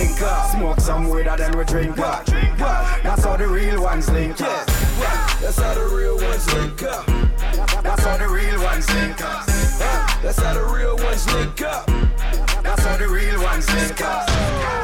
Smoke 0.50 0.80
some 0.80 1.08
weed 1.08 1.26
and 1.26 1.40
then 1.40 1.56
we 1.56 1.64
drink 1.64 1.98
up. 1.98 2.26
That's 2.26 3.24
how 3.24 3.36
the 3.36 3.46
real 3.46 3.82
ones 3.82 4.10
link 4.10 4.40
up. 4.40 4.66
That's 4.66 5.58
how 5.58 5.74
the 5.74 5.86
real 5.96 6.16
ones 6.16 6.54
link 6.54 6.82
up. 6.82 7.06
That's 7.82 8.04
how 8.04 8.16
the 8.18 8.28
real 8.28 8.62
ones 8.62 8.94
link 8.94 9.20
up. 9.22 9.46
That's 10.22 10.38
how 10.38 10.54
the 10.54 10.64
real 10.64 10.96
ones 10.96 11.26
link 11.32 11.62
up. 11.62 12.13
That's 12.74 12.86
how 12.88 12.96
the 12.96 13.06
real 13.06 13.40
ones 13.40 13.72
link. 13.72 14.00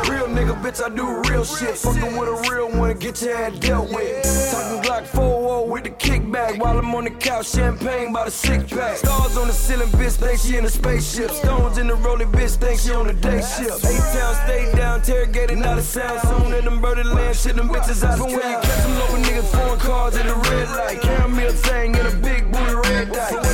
Real 0.07 0.29
nigga, 0.29 0.55
bitch, 0.63 0.81
I 0.81 0.95
do 0.95 1.23
real 1.29 1.45
shit. 1.45 1.77
Fucking 1.77 2.17
with 2.17 2.29
a 2.29 2.49
real 2.49 2.71
one, 2.79 2.97
get 2.99 3.21
your 3.21 3.37
head 3.37 3.59
dealt 3.59 3.91
with. 3.91 4.23
Talking 4.53 4.83
Glock 4.83 5.07
4 5.07 5.69
with 5.69 5.85
the 5.85 5.91
kickback 5.91 6.61
while 6.61 6.79
I'm 6.79 6.95
on 6.95 7.05
the 7.05 7.11
couch, 7.11 7.49
champagne 7.51 8.13
by 8.13 8.27
the 8.27 8.31
six 8.31 8.73
pack. 8.73 8.99
Stars 8.99 9.37
on 9.37 9.49
the 9.49 9.53
ceiling, 9.53 9.89
bitch, 9.89 10.13
think 10.13 10.39
she 10.39 10.57
in 10.57 10.65
a 10.65 10.69
spaceship. 10.69 11.33
Stones 11.33 11.79
in 11.79 11.89
the 11.89 11.97
rolling, 11.97 12.31
bitch, 12.31 12.57
think 12.57 12.79
she 12.79 12.93
on 12.93 13.11
a 13.11 13.13
day 13.13 13.41
shift. 13.41 13.83
A-town, 13.83 14.35
stay 14.47 14.73
down, 14.77 15.01
interrogated, 15.01 15.59
not 15.59 15.79
a 15.79 15.83
sound. 15.83 16.21
Soon 16.21 16.55
in 16.55 16.65
them 16.65 16.81
birdie 16.81 17.03
land, 17.03 17.35
shit, 17.35 17.57
them 17.57 17.69
bitches 17.69 18.05
out 18.05 18.21
of 18.21 18.27
town. 18.27 18.39
When 18.39 18.51
you 18.51 18.59
catch 18.63 18.83
them 18.85 18.95
local 19.01 19.17
niggas, 19.17 19.51
foreign 19.51 19.81
cars 19.81 20.17
at 20.17 20.27
the 20.27 20.35
red 20.49 20.69
light. 20.77 21.01
Caramel 21.01 21.53
thing 21.55 21.97
in 21.97 22.07
a 22.07 22.15
big 22.23 22.53
booty 22.53 22.75
red 22.89 23.13
dye. 23.13 23.50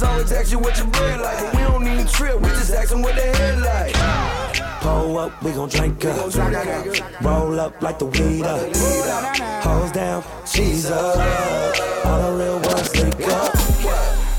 But 0.00 0.08
when 0.08 0.18
them 0.18 0.30
bitches 0.30 0.30
always 0.30 0.32
ask 0.32 0.52
you 0.52 0.58
what 0.58 0.78
your 0.78 0.86
bread 0.86 1.20
like. 1.20 1.38
But 1.40 1.54
we 1.54 1.60
don't 1.60 1.86
even 1.86 2.06
trip, 2.06 2.40
we 2.40 2.48
just 2.50 2.70
ask 2.72 2.90
them 2.90 3.02
what 3.02 3.14
their 3.14 3.34
head 3.34 3.60
like. 3.60 3.94
Pull 4.80 5.18
up, 5.18 5.42
we 5.42 5.52
gon' 5.52 5.68
drink 5.68 6.04
up. 6.04 6.34
Roll 7.22 7.60
up 7.60 7.82
like 7.82 7.98
the 7.98 8.06
weed 8.06 8.42
up. 8.42 8.76
Hose 9.62 9.92
down, 9.92 10.24
G's 10.50 10.90
up. 10.90 11.16
All 12.06 12.36
the 12.36 12.44
real 12.44 12.60
ones 12.60 12.96
link 12.96 13.28
up. 13.28 13.54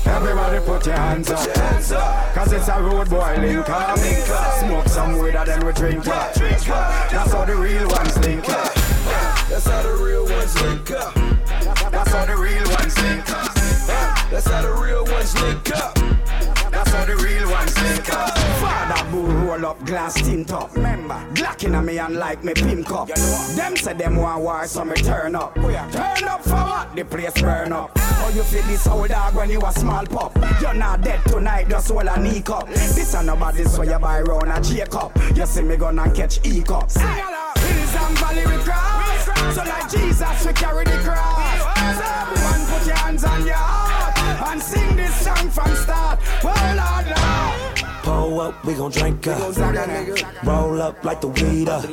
Everybody 0.06 0.60
put 0.64 0.86
your 0.86 0.96
hands 0.96 1.30
up. 1.30 2.34
Cause 2.34 2.52
it's 2.52 2.68
a 2.68 2.82
road 2.82 3.08
boy 3.08 3.36
link 3.38 3.68
up. 3.68 3.98
Smoke 3.98 4.88
some 4.88 5.18
weed 5.18 5.34
and 5.34 5.48
then 5.48 5.64
we 5.64 5.72
drink 5.72 6.06
up. 6.08 6.34
That's 6.34 7.32
how 7.32 7.44
the 7.44 7.54
real 7.56 7.88
ones 7.88 8.18
link 8.18 8.48
up. 8.48 8.74
That's 9.48 9.66
how 9.66 9.82
the 9.82 10.04
real 10.04 10.24
ones 10.24 10.60
link 10.62 10.90
up. 10.90 11.21
Up 20.12 20.22
glass 20.22 20.28
tint 20.28 20.52
up. 20.52 20.74
Remember, 20.74 21.26
Glock 21.32 21.64
in 21.64 21.84
me 21.84 21.98
and 21.98 22.16
like 22.16 22.44
me 22.44 22.54
pimp 22.54 22.86
cup. 22.86 23.08
Them 23.08 23.76
say 23.76 23.94
them 23.94 24.16
want 24.16 24.42
war, 24.42 24.66
so 24.66 24.84
me 24.84 24.94
turn 24.96 25.34
up. 25.34 25.54
Turn 25.54 26.24
up 26.24 26.42
for 26.42 26.50
what? 26.50 26.94
The 26.94 27.04
place 27.04 27.40
burn 27.40 27.72
up. 27.72 27.90
Oh, 27.96 28.32
you 28.34 28.42
feel 28.42 28.62
this 28.64 28.86
old 28.86 29.08
dog 29.08 29.34
when 29.34 29.50
you 29.50 29.60
a 29.60 29.72
small 29.72 30.06
pup. 30.06 30.36
You're 30.60 30.74
not 30.74 31.02
dead 31.02 31.20
tonight, 31.26 31.68
just 31.68 31.90
hold 31.90 32.06
a 32.06 32.20
knee 32.20 32.40
cup. 32.40 32.68
This 32.68 33.14
ain't 33.14 33.26
nobody 33.26 33.64
so 33.64 33.82
you 33.82 33.98
buy 33.98 34.20
round 34.22 34.52
a 34.52 34.60
Jacob. 34.60 35.12
You 35.36 35.46
see 35.46 35.62
me 35.62 35.76
gonna 35.76 36.10
catch 36.12 36.44
E 36.46 36.62
cups. 36.62 36.96
Hills 36.96 37.94
and 37.94 38.18
valley 38.18 38.46
we 38.46 38.62
cross. 38.62 39.54
So 39.54 39.62
like 39.64 39.90
Jesus, 39.90 40.46
we 40.46 40.52
carry 40.52 40.84
the 40.84 40.98
cross. 41.04 41.58
So 41.58 42.04
everyone 42.04 42.66
put 42.66 42.86
your 42.86 42.96
hands 42.96 43.24
on 43.24 43.46
your 43.46 43.54
heart 43.54 44.52
and 44.52 44.62
sing 44.62 44.96
this 44.96 45.14
song 45.14 45.50
from 45.50 45.74
start. 45.76 46.20
Well, 46.42 46.76
Lord, 46.76 47.06
Lord. 47.06 47.21
Pull 48.12 48.40
up, 48.42 48.64
we 48.64 48.74
gon' 48.74 48.90
drink 48.90 49.26
up. 49.26 49.56
Roll 50.44 50.82
up 50.82 51.02
like 51.02 51.22
the 51.22 51.28
weed 51.28 51.68
up. 51.68 51.84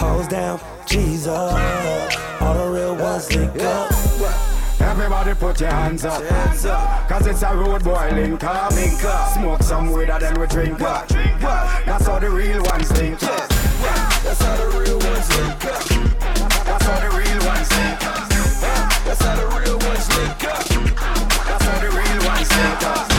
Hose 0.00 0.28
down, 0.28 0.60
Jesus. 0.86 1.26
All 1.26 2.54
the 2.54 2.70
real 2.72 2.94
ones 2.94 3.34
link 3.34 3.60
up. 3.62 3.90
Everybody 4.80 5.34
put 5.34 5.60
your 5.60 5.70
hands 5.70 6.04
up. 6.04 6.22
Cause 7.08 7.26
it's 7.26 7.42
a 7.42 7.56
road 7.56 7.82
boy 7.82 8.10
link 8.12 8.44
up. 8.44 8.72
Smoke 9.34 9.62
some 9.64 9.90
weed 9.90 10.10
and 10.10 10.22
then 10.22 10.38
we 10.38 10.46
drink 10.46 10.80
up. 10.80 11.08
That's 11.08 12.06
how 12.06 12.20
the 12.20 12.30
real 12.30 12.62
ones 12.62 12.92
link 12.92 13.20
up. 13.24 13.48
That's 13.48 14.42
how 14.42 14.56
the 14.56 14.78
real 14.78 14.98
ones 14.98 15.28
link 15.36 15.64
up. 15.64 15.82
That's 16.66 16.84
how 16.84 17.00
the 17.00 17.08
real 17.18 17.40
ones 17.46 17.70
link 17.76 18.06
up. 18.06 18.28
That's 19.04 19.22
how 19.22 19.34
the 19.34 19.46
real 19.58 19.78
ones 19.78 20.08
link 20.16 20.44
up. 20.44 20.64
That's 21.48 21.64
how 21.64 21.80
the 21.80 21.88
real 21.88 22.20
ones 22.28 22.50
link 22.56 22.82
up. 22.86 23.15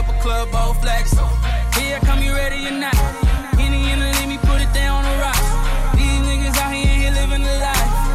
You 0.00 0.06
know 0.06 0.12
I'm 0.12 0.16
in 0.16 0.20
supper 0.20 0.22
club, 0.22 0.50
both 0.50 0.80
flex. 0.80 1.12
Here, 1.76 1.98
come 2.00 2.22
you 2.22 2.32
ready 2.32 2.66
or 2.66 2.72
not? 2.72 2.94
Henny 3.58 3.90
in 3.90 3.98
the 3.98 4.06
let 4.06 4.28
me 4.28 4.38
put 4.38 4.60
it 4.60 4.72
down 4.72 5.04
on 5.04 5.10
the 5.10 5.16
rocks. 5.20 5.40
These 5.96 6.20
niggas 6.26 6.56
out 6.58 6.72
here, 6.72 6.94
here 6.94 7.12
living 7.12 7.42
the 7.42 7.58
life. 7.58 8.08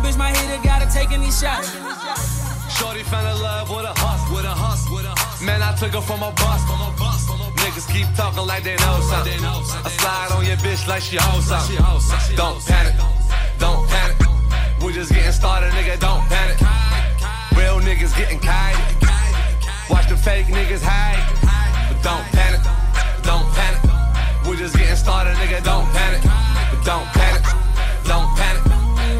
Bitch, 0.00 0.16
my 0.16 0.30
hitter, 0.30 0.62
gotta 0.62 0.88
take 0.88 1.12
any 1.12 1.30
shots. 1.30 1.76
Shorty 2.78 3.02
fell 3.02 3.26
in 3.26 3.42
love 3.42 3.68
with 3.68 3.84
a 3.84 3.92
hustle. 4.00 4.34
With 4.34 4.46
a. 4.46 4.54
With 4.88 5.04
a. 5.04 5.44
Man, 5.44 5.62
I 5.62 5.74
took 5.76 5.92
her 5.92 6.00
from 6.00 6.22
a 6.22 6.32
bus. 6.32 6.64
From 6.64 6.80
a 6.80 6.90
bus. 6.96 7.28
Niggas 7.60 7.86
keep 7.92 8.08
talking 8.16 8.46
like 8.46 8.62
they 8.62 8.76
know 8.76 9.00
something. 9.04 9.44
I 9.44 9.90
slide 9.90 10.32
on 10.32 10.46
your 10.46 10.56
bitch 10.56 10.88
like 10.88 11.02
she 11.02 11.16
hoes 11.20 11.46
something. 11.46 11.76
Don't 12.36 12.64
panic. 12.64 12.94
Don't 13.58 13.86
panic. 13.88 14.16
We 14.82 14.94
just 14.94 15.12
getting 15.12 15.32
started, 15.32 15.70
nigga. 15.72 16.00
Don't 16.00 16.24
panic. 16.32 16.56
Real 17.58 17.78
niggas 17.80 18.16
getting 18.16 18.40
kited. 18.40 19.08
Watch 19.90 20.08
the 20.08 20.16
fake 20.16 20.46
niggas 20.46 20.82
hide. 20.82 21.29
Don't 22.02 22.24
panic. 22.32 22.60
Don't 23.22 23.46
panic. 23.54 23.82
We're 24.46 24.56
just 24.56 24.74
getting 24.76 24.96
started, 24.96 25.36
nigga. 25.36 25.62
Don't 25.62 25.86
panic. 25.92 26.22
Don't 26.84 27.06
panic. 27.12 27.44
Don't 28.04 28.28
panic. 28.36 28.64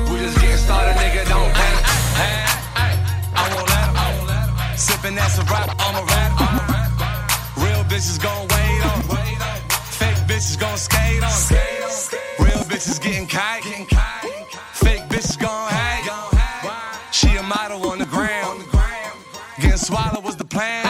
We're 0.08 0.18
just 0.24 0.40
getting 0.40 0.56
started, 0.56 0.94
nigga. 0.96 1.28
Don't 1.28 1.52
panic. 1.52 1.84
Hey, 2.20 2.46
I 3.36 3.54
won't 3.54 3.68
let 3.68 3.88
'em. 3.88 4.78
Sipping 4.78 5.14
that 5.16 5.30
Ciroc, 5.30 5.68
I'm 5.78 5.94
a 5.96 6.04
rap. 6.12 6.32
Real 7.56 7.84
bitches 7.84 8.18
gon' 8.18 8.48
wait 8.48 8.84
on. 8.90 9.02
Fake 9.98 10.20
bitches 10.26 10.58
gon' 10.58 10.78
skate 10.78 11.22
on. 11.22 11.32
Real 12.44 12.64
bitches 12.64 12.98
getting 13.00 13.26
kite. 13.26 13.62
Fake 14.72 15.04
bitches 15.10 15.38
gon' 15.38 15.70
hang. 15.70 16.04
She 17.12 17.36
a 17.36 17.42
model 17.42 17.90
on 17.90 17.98
the 17.98 18.06
ground. 18.06 18.64
Getting 19.60 19.76
swallowed 19.76 20.24
was 20.24 20.36
the 20.36 20.44
plan. 20.44 20.89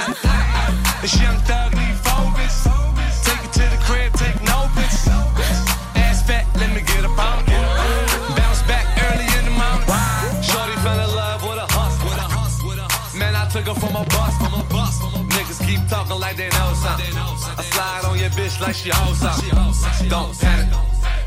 Bitch 18.51 18.61
like 18.61 18.75
she 18.75 18.91
hoes 18.91 19.19
something. 19.19 20.09
Don't 20.09 20.39
panic. 20.39 20.75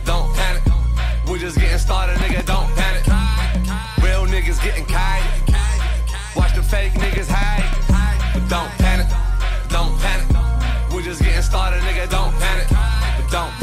Don't 0.05 0.33
panic. 0.36 0.63
We 1.29 1.39
just 1.39 1.57
getting 1.57 1.77
started, 1.77 2.17
nigga. 2.17 2.45
Don't 2.45 2.69
panic. 2.75 3.05
Real 4.03 4.25
niggas 4.25 4.62
getting 4.63 4.86
kited. 4.86 5.55
Watch 6.36 6.55
the 6.55 6.63
fake 6.63 6.93
niggas 6.93 7.27
hide. 7.29 7.69
But 8.33 8.47
don't 8.49 8.71
panic. 8.79 9.07
Don't 9.69 9.97
panic. 9.99 10.93
We 10.93 11.03
just 11.03 11.21
getting 11.21 11.41
started, 11.41 11.81
nigga. 11.81 12.09
Don't 12.09 12.33
panic. 12.39 12.67
But. 12.69 13.31
Don't 13.31 13.62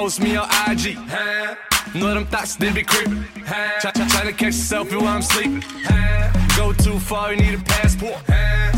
post 0.00 0.22
me 0.22 0.34
on 0.34 0.48
IG. 0.70 0.96
Know 1.94 2.14
them 2.14 2.24
thoughts, 2.32 2.56
they 2.56 2.72
be 2.72 2.82
creeping. 2.82 3.22
Try, 3.80 3.90
try, 3.90 4.06
try 4.08 4.24
to 4.30 4.32
catch 4.32 4.54
a 4.62 4.64
selfie 4.70 4.96
while 4.96 5.16
I'm 5.18 5.20
sleeping. 5.20 5.62
Go 6.56 6.72
too 6.72 6.98
far, 6.98 7.34
you 7.34 7.38
need 7.44 7.54
a 7.60 7.62
passport. 7.72 8.20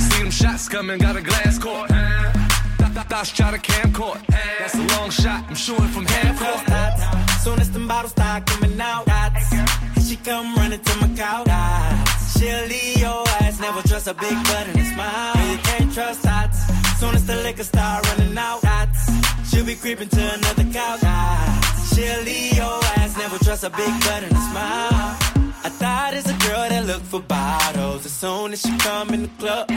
See 0.05 0.21
them 0.23 0.33
shots 0.33 0.69
coming, 0.69 0.99
got 0.99 1.15
a 1.15 1.23
glass 1.23 1.61
court. 1.61 1.89
Th- 1.91 3.07
Thoughts 3.13 3.31
try 3.31 3.53
to 3.57 3.59
camcord. 3.59 4.19
That's 4.59 4.75
a 4.75 4.85
long 4.95 5.11
shot, 5.11 5.45
I'm 5.49 5.55
shooting 5.55 5.93
from 5.95 6.07
half 6.07 6.35
court. 6.43 7.41
Soon 7.45 7.61
as 7.61 7.71
them 7.71 7.87
bottles 7.87 8.13
start 8.13 8.45
coming 8.47 8.81
out, 8.81 9.07
dots. 9.07 9.51
Here 9.51 10.05
she 10.09 10.17
come 10.17 10.57
running 10.57 10.81
to 10.81 10.95
my 11.03 11.09
couch. 11.15 11.47
Dots. 11.47 12.39
She'll 12.39 12.67
leave 12.67 12.99
your 12.99 13.23
ass, 13.43 13.61
never 13.61 13.83
trust 13.83 14.09
a 14.09 14.15
big 14.15 14.37
butt 14.49 14.67
and 14.71 14.79
a 14.81 14.87
smile. 14.93 15.53
You 15.53 15.59
can't 15.69 15.93
trust 15.95 16.23
dots. 16.25 16.59
Soon 16.99 17.15
as 17.15 17.25
the 17.27 17.37
liquor 17.45 17.63
start 17.63 17.99
running 18.09 18.37
out, 18.37 18.61
dots. 18.63 19.22
She'll 19.63 19.69
be 19.69 19.77
creeping 19.77 20.09
to 20.09 20.35
another 20.35 20.65
couch. 20.73 21.03
Dots. 21.03 21.95
She'll 21.95 22.23
leave 22.23 22.57
your 22.57 22.81
ass, 22.97 23.17
never 23.17 23.39
trust 23.39 23.63
a 23.63 23.71
big 23.71 23.93
butt 24.01 24.25
and 24.25 24.33
a 24.33 24.43
smile. 24.51 25.17
I 25.63 25.71
thought 25.71 26.15
it's 26.15 26.29
a 26.29 26.37
girl 26.49 26.69
that 26.69 26.85
look 26.85 27.03
for 27.03 27.21
bottles. 27.21 28.05
As 28.05 28.11
soon 28.11 28.55
as 28.55 28.61
she 28.61 28.77
come 28.79 29.11
in 29.11 29.23
the 29.23 29.29
club, 29.39 29.71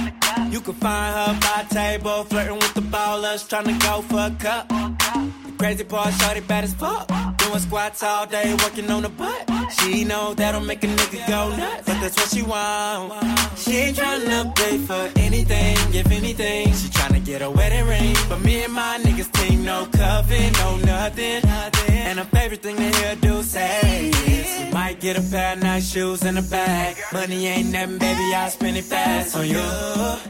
you 0.52 0.60
can 0.60 0.74
find 0.74 1.14
her 1.16 1.40
by 1.40 1.66
table, 1.70 2.24
flirting 2.24 2.56
with 2.56 2.74
the 2.74 2.82
ballers, 2.82 3.48
trying 3.48 3.66
to 3.66 3.86
go 3.86 4.02
for 4.02 4.22
a 4.22 4.36
cup. 4.40 5.45
Crazy 5.58 5.84
part, 5.84 6.14
shorty 6.14 6.42
bad 6.42 6.64
as 6.66 6.74
fuck. 6.74 7.08
Doing 7.38 7.60
squats 7.60 8.04
all 8.04 8.26
day, 8.26 8.54
working 8.64 8.90
on 8.92 9.04
the 9.04 9.10
butt. 9.10 9.50
She 9.80 10.04
know 10.04 10.34
that'll 10.34 10.62
make 10.62 10.84
a 10.84 10.88
nigga 10.88 11.28
go 11.28 11.56
nuts, 11.56 11.88
but 11.88 12.00
that's 12.02 12.16
what 12.18 12.30
she 12.30 12.44
want. 12.44 13.14
She 13.58 13.72
ain't 13.78 13.98
tryna 13.98 14.56
pay 14.56 14.78
for 14.78 15.10
anything, 15.18 15.78
if 15.94 16.12
anything. 16.12 16.68
She 16.74 16.90
tryna 16.90 17.24
get 17.24 17.42
a 17.42 17.50
wedding 17.50 17.88
ring, 17.88 18.16
but 18.30 18.42
me 18.42 18.64
and 18.64 18.74
my 18.74 19.00
niggas 19.02 19.32
team 19.32 19.64
no 19.64 19.88
coven, 19.92 20.52
no 20.54 20.78
nothing. 20.78 21.42
And 21.90 22.20
her 22.20 22.26
favorite 22.26 22.62
thing 22.62 22.76
to 22.76 22.98
hear 22.98 23.16
do 23.16 23.42
say 23.42 24.10
is, 24.10 24.74
might 24.74 25.00
get 25.00 25.18
a 25.18 25.22
pair 25.32 25.54
of 25.54 25.64
nice 25.64 25.92
shoes 25.92 26.24
and 26.24 26.38
a 26.38 26.44
bag. 26.44 26.98
Money 27.14 27.48
ain't 27.48 27.72
nothing, 27.72 27.98
baby, 27.98 28.36
I'll 28.36 28.50
spend 28.52 28.78
it 28.78 28.84
fast 28.84 29.36
on 29.36 29.48
you. 29.48 29.64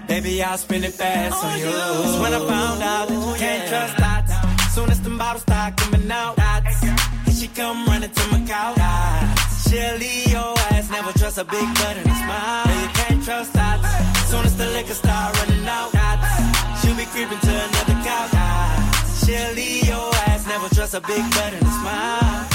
Baby, 0.07 0.43
I'll 0.43 0.57
spend 0.57 0.85
it 0.85 0.93
fast 0.93 1.43
on 1.43 1.59
you. 1.59 1.65
That's 1.65 2.19
when 2.21 2.33
I 2.33 2.39
found 2.47 2.83
out 2.83 3.07
that 3.09 3.13
you 3.13 3.35
can't 3.37 3.67
trust 3.67 3.97
dots. 3.97 4.34
Bottles 5.25 5.41
start 5.41 5.75
coming 5.77 6.11
out, 6.11 6.35
dots. 6.35 6.81
Here 6.81 7.33
she 7.33 7.47
come 7.47 7.83
running 7.87 8.11
to 8.11 8.23
my 8.29 8.45
couch. 8.45 8.75
Dots. 8.75 9.71
Your 10.31 10.53
ass, 10.69 10.87
never 10.91 11.11
trust 11.17 11.39
a 11.39 11.43
big 11.43 11.67
butt 11.79 11.97
and 11.97 12.05
a 12.05 12.15
smile. 12.23 12.67
Yeah, 12.67 12.81
you 12.83 12.89
can't 12.89 13.23
trust 13.25 13.53
dots. 13.53 14.29
Soon 14.29 14.45
as 14.45 14.55
the 14.55 14.67
liquor 14.67 14.93
start 14.93 15.35
running 15.39 15.65
out, 15.65 15.91
dots. 15.93 16.79
She'll 16.79 16.95
be 16.95 17.05
creeping 17.05 17.39
to 17.39 17.53
another 17.67 17.97
couch. 18.05 18.31
Dots. 18.33 19.27
Your 19.27 20.13
ass, 20.29 20.45
never 20.45 20.69
trust 20.75 20.93
a 20.93 21.01
big 21.01 21.23
butt 21.31 21.53
and 21.53 21.63
a 21.63 21.71
smile. 21.71 22.54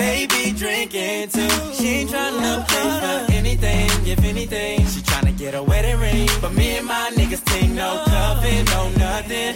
They 0.00 0.26
be 0.26 0.52
drinking 0.52 1.28
too. 1.28 1.54
She 1.76 1.86
ain't 1.98 2.10
trying 2.10 2.40
to 2.40 2.64
pay 2.66 2.88
for 3.02 3.32
anything, 3.32 3.88
if 4.06 4.24
anything. 4.24 4.86
She 4.86 5.02
trying 5.02 5.26
to 5.26 5.32
get 5.32 5.54
a 5.54 5.62
wedding 5.62 5.98
ring, 6.00 6.28
but 6.40 6.54
me 6.54 6.78
and 6.78 6.86
my 6.86 7.12
niggas 7.14 7.44
think 7.50 7.72
no 7.74 8.02
coven, 8.08 8.64
no 8.74 8.82
nothing. 8.96 9.52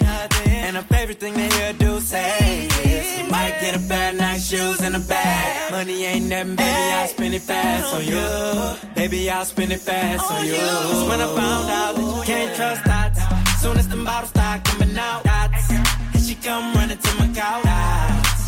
And 0.65 0.75
her 0.77 0.83
favorite 0.83 1.19
thing 1.19 1.33
to 1.33 1.47
hear 1.55 1.73
do 1.73 1.99
say 1.99 2.67
is, 2.67 3.17
you 3.17 3.25
might 3.31 3.57
get 3.59 3.75
a 3.75 3.79
of 3.79 4.15
nice 4.17 4.47
shoes 4.47 4.81
and 4.81 4.95
a 4.95 4.99
bag. 4.99 5.71
Money 5.71 6.05
ain't 6.05 6.27
nothing, 6.29 6.55
baby, 6.55 6.91
I'll 6.97 7.07
spend 7.07 7.33
it 7.33 7.41
fast 7.41 7.95
on 7.95 8.05
you. 8.05 8.93
Baby, 8.93 9.29
I'll 9.31 9.45
spend 9.45 9.71
it 9.71 9.81
fast 9.81 10.31
on 10.31 10.45
you. 10.45 10.51
That's 10.53 11.09
when 11.09 11.21
I 11.21 11.27
found 11.41 11.69
out 11.71 11.95
that 11.95 12.05
you 12.17 12.23
can't 12.23 12.55
trust 12.55 12.83
dots. 12.85 13.61
Soon 13.63 13.77
as 13.77 13.87
the 13.87 13.97
bottles 13.97 14.29
start 14.29 14.63
coming 14.63 14.95
out, 14.95 15.23
dots. 15.23 15.71
Here 15.71 16.21
she 16.21 16.35
come 16.35 16.75
running 16.75 16.99
to 16.99 17.11
my 17.17 17.33
couch. 17.33 17.65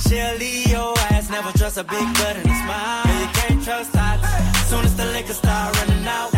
She'll 0.07 0.37
leave 0.37 0.67
never 1.29 1.51
trust 1.57 1.77
a 1.77 1.83
big 1.83 2.07
butt 2.13 2.35
and 2.35 2.45
a 2.45 2.55
smile. 2.63 3.03
You 3.07 3.27
can't 3.33 3.63
trust 3.63 3.93
dots. 3.93 4.69
Soon 4.69 4.85
as 4.85 4.95
the 4.95 5.05
liquor 5.05 5.33
start 5.33 5.75
running 5.79 6.05
out. 6.07 6.31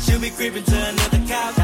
She'll 0.00 0.20
be 0.20 0.30
creeping 0.30 0.64
to 0.64 0.76
another 0.90 1.22
couch. 1.26 1.54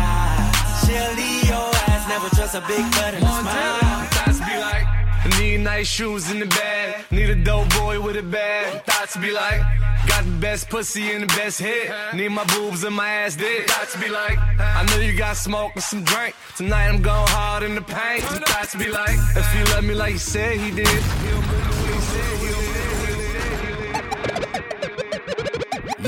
She'll 0.84 1.12
leave 1.20 1.44
your 1.44 1.68
ass, 1.88 2.08
never 2.08 2.28
trust 2.34 2.54
a 2.54 2.60
big 2.66 2.84
butt 2.92 3.14
and 3.14 3.24
a 3.24 3.32
smile. 3.40 4.06
Thoughts 4.14 4.38
be 4.38 4.56
like, 4.66 4.86
I 5.24 5.40
need 5.40 5.58
nice 5.58 5.86
shoes 5.86 6.30
in 6.30 6.38
the 6.38 6.46
bag. 6.46 7.04
Need 7.10 7.30
a 7.30 7.34
dope 7.34 7.68
boy 7.76 8.00
with 8.00 8.16
a 8.16 8.22
bag. 8.22 8.84
Thoughts 8.84 9.16
be 9.16 9.30
like, 9.30 9.60
got 10.08 10.24
the 10.24 10.38
best 10.40 10.70
pussy 10.70 11.10
and 11.12 11.24
the 11.24 11.26
best 11.38 11.58
head. 11.58 12.14
Need 12.14 12.30
my 12.30 12.44
boobs 12.44 12.84
and 12.84 12.94
my 12.94 13.08
ass 13.08 13.36
dead. 13.36 13.68
Thoughts 13.68 13.96
be 13.96 14.08
like, 14.08 14.38
I 14.58 14.86
know 14.86 14.98
you 15.00 15.16
got 15.16 15.36
smoke 15.36 15.72
and 15.74 15.82
some 15.82 16.04
drink. 16.04 16.34
Tonight 16.56 16.88
I'm 16.88 17.02
going 17.02 17.28
hard 17.28 17.62
in 17.64 17.74
the 17.74 17.82
paint. 17.82 18.22
Thoughts 18.22 18.74
be 18.76 18.88
like, 18.88 19.18
if 19.36 19.54
you 19.56 19.64
love 19.74 19.84
me 19.84 19.94
like 19.94 20.12
you 20.12 20.18
said 20.18 20.56
he 20.56 20.70
did. 20.70 22.37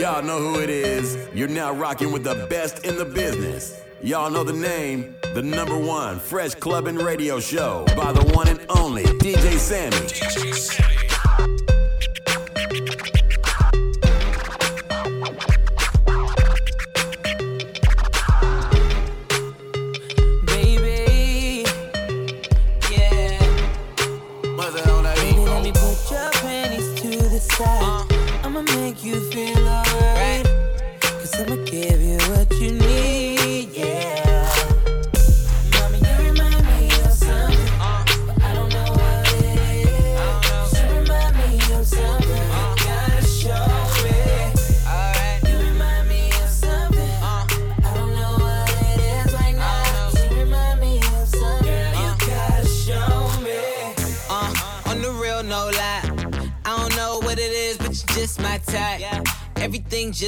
Y'all 0.00 0.22
know 0.22 0.38
who 0.38 0.60
it 0.60 0.70
is. 0.70 1.18
You're 1.34 1.46
now 1.46 1.74
rocking 1.74 2.10
with 2.10 2.24
the 2.24 2.46
best 2.48 2.86
in 2.86 2.96
the 2.96 3.04
business. 3.04 3.82
Y'all 4.02 4.30
know 4.30 4.42
the 4.42 4.50
name, 4.54 5.14
the 5.34 5.42
number 5.42 5.76
one 5.76 6.18
fresh 6.18 6.54
club 6.54 6.86
and 6.86 6.98
radio 6.98 7.38
show 7.38 7.84
by 7.94 8.10
the 8.10 8.24
one 8.32 8.48
and 8.48 8.64
only 8.70 9.02
DJ 9.02 9.58
Sammy. 9.58 9.98
Baby, 9.98 10.99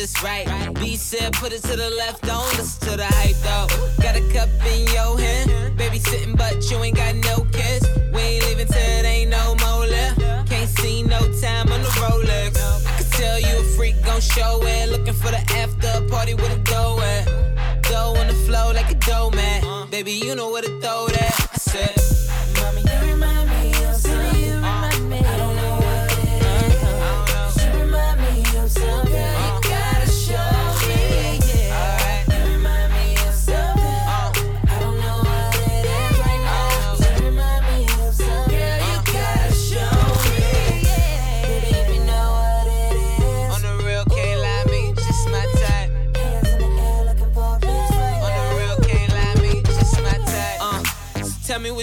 Just 0.03 0.21
right. 0.21 0.75
B 0.81 0.97
said, 0.97 1.33
put 1.35 1.53
it 1.53 1.63
to 1.63 1.77
the 1.77 1.89
left, 1.91 2.23
don't 2.23 2.45
listen 2.59 2.72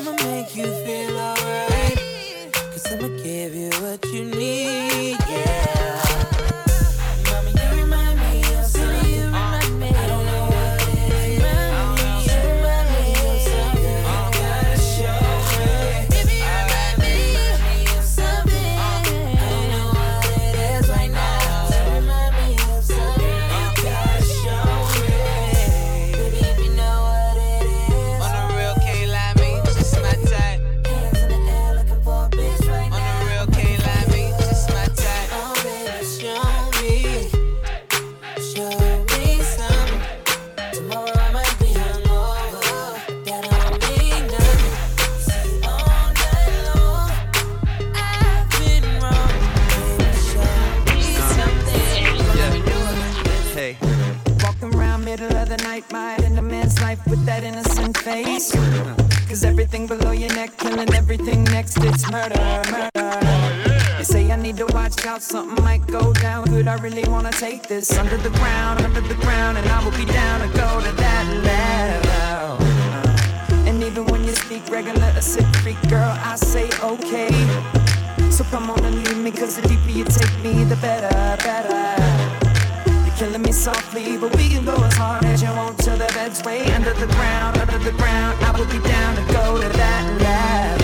I'ma 0.00 0.12
make 0.12 0.56
you 0.56 0.64
feel 0.64 1.14
alright. 1.18 2.52
Cause 2.72 2.86
I'ma 2.90 3.08
give 3.22 3.54
you 3.54 3.68
what 3.82 4.02
you 4.06 4.24
need, 4.24 5.18
yeah. 5.28 6.09
Everything 59.72 59.98
below 59.98 60.10
your 60.10 60.34
neck, 60.34 60.56
killing 60.56 60.92
everything 60.94 61.44
next. 61.44 61.76
It's 61.84 62.10
murder, 62.10 62.40
murder. 62.72 63.20
They 63.98 64.02
say 64.02 64.32
I 64.32 64.34
need 64.34 64.56
to 64.56 64.66
watch 64.66 65.06
out, 65.06 65.22
something 65.22 65.62
might 65.64 65.86
go 65.86 66.12
down. 66.12 66.46
Good, 66.46 66.66
I 66.66 66.74
really 66.78 67.08
wanna 67.08 67.30
take 67.30 67.68
this 67.68 67.96
under 67.96 68.16
the 68.16 68.30
ground, 68.30 68.82
under 68.82 69.00
the 69.00 69.14
ground, 69.14 69.58
and 69.58 69.68
I 69.68 69.84
will 69.84 69.96
be 69.96 70.06
down 70.06 70.40
to 70.40 70.48
go 70.58 70.80
to 70.80 70.92
that 70.92 71.24
level. 71.50 72.66
Uh, 72.66 73.68
and 73.68 73.80
even 73.84 74.06
when 74.06 74.24
you 74.24 74.34
speak 74.34 74.68
regular, 74.68 75.12
a 75.16 75.22
sick 75.22 75.46
freak 75.62 75.80
girl, 75.88 76.18
I 76.20 76.34
say 76.34 76.68
okay. 76.82 77.30
So 78.28 78.42
come 78.50 78.70
on 78.70 78.84
and 78.84 79.06
leave 79.06 79.18
me, 79.18 79.30
cause 79.30 79.54
the 79.54 79.62
deeper 79.68 79.90
you 79.90 80.04
take 80.04 80.36
me, 80.42 80.64
the 80.64 80.76
better, 80.76 81.14
better. 81.44 82.09
Killing 83.20 83.42
me 83.42 83.52
softly, 83.52 84.16
but 84.16 84.34
we 84.34 84.48
can 84.48 84.64
go 84.64 84.74
as 84.82 84.94
hard 84.94 85.22
as 85.26 85.42
you 85.42 85.50
want 85.50 85.76
till 85.76 85.94
the 85.94 86.06
bed's 86.14 86.42
way 86.42 86.62
under 86.72 86.94
the 86.94 87.06
ground, 87.08 87.58
under 87.58 87.78
the 87.80 87.92
ground. 87.92 88.42
I 88.42 88.58
will 88.58 88.64
be 88.64 88.78
down 88.88 89.14
to 89.16 89.32
go 89.34 89.60
to 89.60 89.68
that 89.68 90.22
level. 90.22 90.79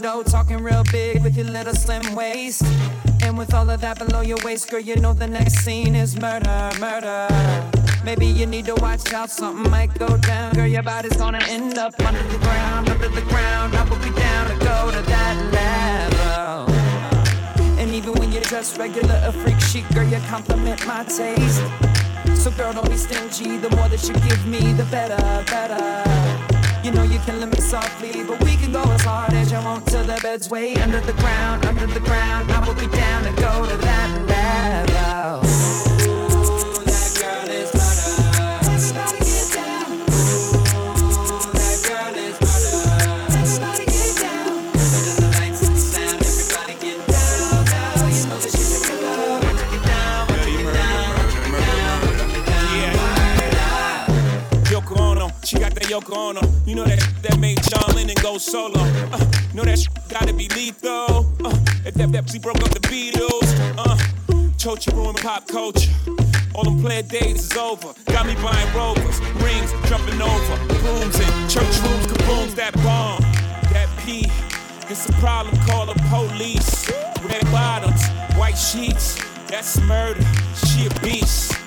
Window, 0.00 0.22
talking 0.22 0.62
real 0.62 0.82
big 0.90 1.22
with 1.22 1.36
your 1.36 1.46
little 1.46 1.74
slim 1.74 2.14
waist. 2.14 2.62
And 3.22 3.36
with 3.36 3.52
all 3.52 3.68
of 3.68 3.80
that 3.82 3.98
below 3.98 4.22
your 4.22 4.38
waist, 4.44 4.70
girl, 4.70 4.80
you 4.80 4.96
know 4.96 5.12
the 5.12 5.26
next 5.26 5.56
scene 5.64 5.94
is 5.94 6.18
murder, 6.18 6.70
murder. 6.80 7.28
Maybe 8.02 8.24
you 8.24 8.46
need 8.46 8.64
to 8.66 8.74
watch 8.76 9.12
out, 9.12 9.30
something 9.30 9.70
might 9.70 9.92
go 9.98 10.16
down. 10.16 10.54
Girl, 10.54 10.66
your 10.66 10.82
body's 10.82 11.16
gonna 11.16 11.42
end 11.48 11.76
up 11.76 11.92
under 12.00 12.22
the 12.22 12.38
ground, 12.38 12.88
under 12.88 13.08
the 13.08 13.20
ground. 13.22 13.76
I 13.76 13.84
will 13.90 13.98
be 13.98 14.10
down 14.18 14.48
to 14.48 14.56
go 14.64 14.90
to 14.90 15.02
that 15.02 15.36
level. 15.52 16.74
And 17.78 17.90
even 17.90 18.14
when 18.14 18.32
you're 18.32 18.42
just 18.42 18.78
regular, 18.78 19.20
a 19.24 19.32
freak 19.32 19.60
chic, 19.60 19.86
girl, 19.94 20.08
you 20.08 20.18
compliment 20.28 20.86
my 20.86 21.04
taste. 21.04 21.62
So 22.42 22.50
girl, 22.52 22.72
don't 22.72 22.88
be 22.88 22.96
stingy. 22.96 23.58
The 23.58 23.68
more 23.76 23.88
that 23.88 24.02
you 24.08 24.14
give 24.28 24.46
me, 24.46 24.72
the 24.72 24.84
better, 24.84 25.44
better. 25.50 26.39
You 26.82 26.90
know 26.92 27.02
you're 27.02 27.20
killing 27.22 27.50
me 27.50 27.60
softly, 27.60 28.24
but 28.24 28.42
we 28.42 28.56
can 28.56 28.72
go 28.72 28.82
as 28.82 29.02
hard 29.02 29.34
as 29.34 29.52
you 29.52 29.58
want 29.58 29.86
till 29.86 30.02
the 30.02 30.18
bed's 30.22 30.48
way 30.48 30.74
under 30.76 31.00
the 31.00 31.12
ground, 31.12 31.66
under 31.66 31.86
the 31.86 32.00
ground. 32.00 32.50
I 32.50 32.66
will 32.66 32.74
be 32.74 32.86
down 32.86 33.22
to 33.24 33.32
go 33.40 33.66
to 33.66 33.76
that 33.76 34.26
level. 34.26 34.99
Solo. 58.50 58.80
Uh, 59.12 59.18
know 59.54 59.62
that 59.62 59.78
sh- 59.78 59.86
gotta 60.08 60.34
be 60.34 60.48
lethal. 60.48 61.24
Uh, 61.44 61.54
if 61.86 61.94
that 61.94 62.08
Pepsi 62.08 62.42
broke 62.42 62.60
up 62.62 62.70
the 62.70 62.80
Beatles. 62.80 63.48
Uh, 63.78 63.96
Chochi 64.58 64.92
ruined 64.92 65.18
pop 65.18 65.46
culture. 65.46 65.90
All 66.54 66.64
them 66.64 66.80
player 66.80 67.02
days 67.02 67.48
is 67.48 67.56
over. 67.56 67.94
Got 68.06 68.26
me 68.26 68.34
buying 68.42 68.74
rovers, 68.74 69.20
rings, 69.40 69.70
jumping 69.88 70.20
over, 70.20 70.56
rooms 70.84 71.14
in 71.14 71.48
church 71.48 71.74
rooms, 71.86 72.06
kabooms, 72.10 72.54
that 72.56 72.74
bomb, 72.82 73.22
that 73.72 73.88
P. 74.04 74.26
It's 74.88 75.08
a 75.08 75.12
problem, 75.24 75.56
call 75.68 75.86
the 75.86 75.94
police. 76.10 76.90
Red 77.22 77.44
bottoms, 77.52 78.02
white 78.36 78.58
sheets, 78.58 79.16
that's 79.46 79.80
murder. 79.82 80.24
She 80.66 80.86
a 80.86 81.00
beast. 81.00 81.59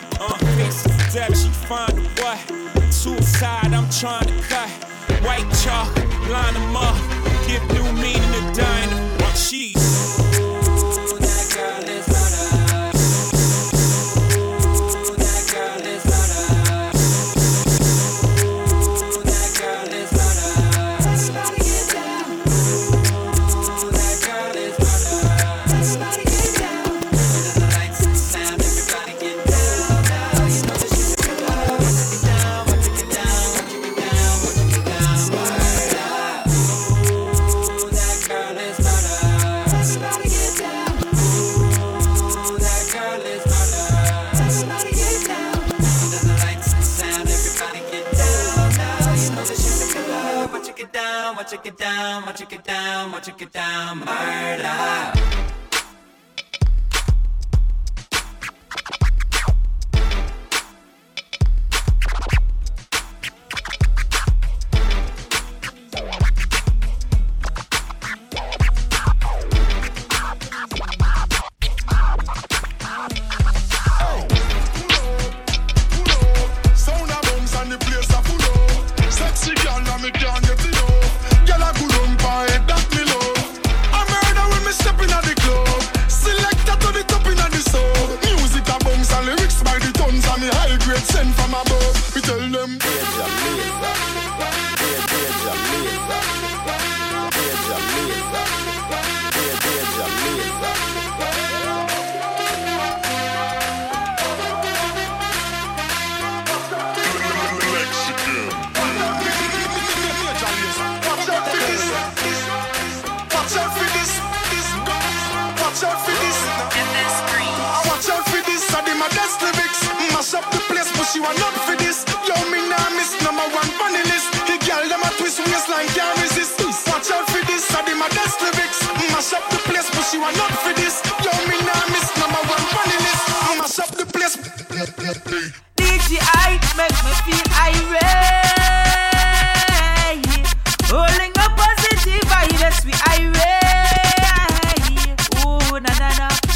Down, 50.93 51.36
watch 51.36 51.51
her 51.51 51.58
get 51.58 51.77
down, 51.77 52.23
watch 52.23 52.39
her 52.39 52.45
get 52.45 52.63
down, 52.63 53.12
watch 53.12 53.25
her 53.25 53.34
get 53.34 53.51
down, 53.51 53.99
murder. 53.99 55.42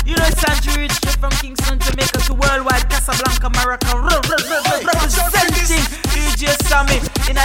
You 0.08 0.16
know, 0.16 0.24
Sanji 0.40 0.72
Rich 0.78 0.94
straight 1.04 1.20
from 1.20 1.32
Kingston, 1.32 1.80
Jamaica 1.80 2.20
to 2.32 2.34
worldwide, 2.34 2.88
Casablanca, 2.90 3.52
Morocco. 3.60 4.00
Re- 4.00 4.08
re- 4.08 4.40
re- 4.40 4.64
re- 4.64 4.86
Representing 4.88 5.84
DJ 6.16 6.56
Sammy. 6.64 7.04
In 7.28 7.36
the 7.36 7.44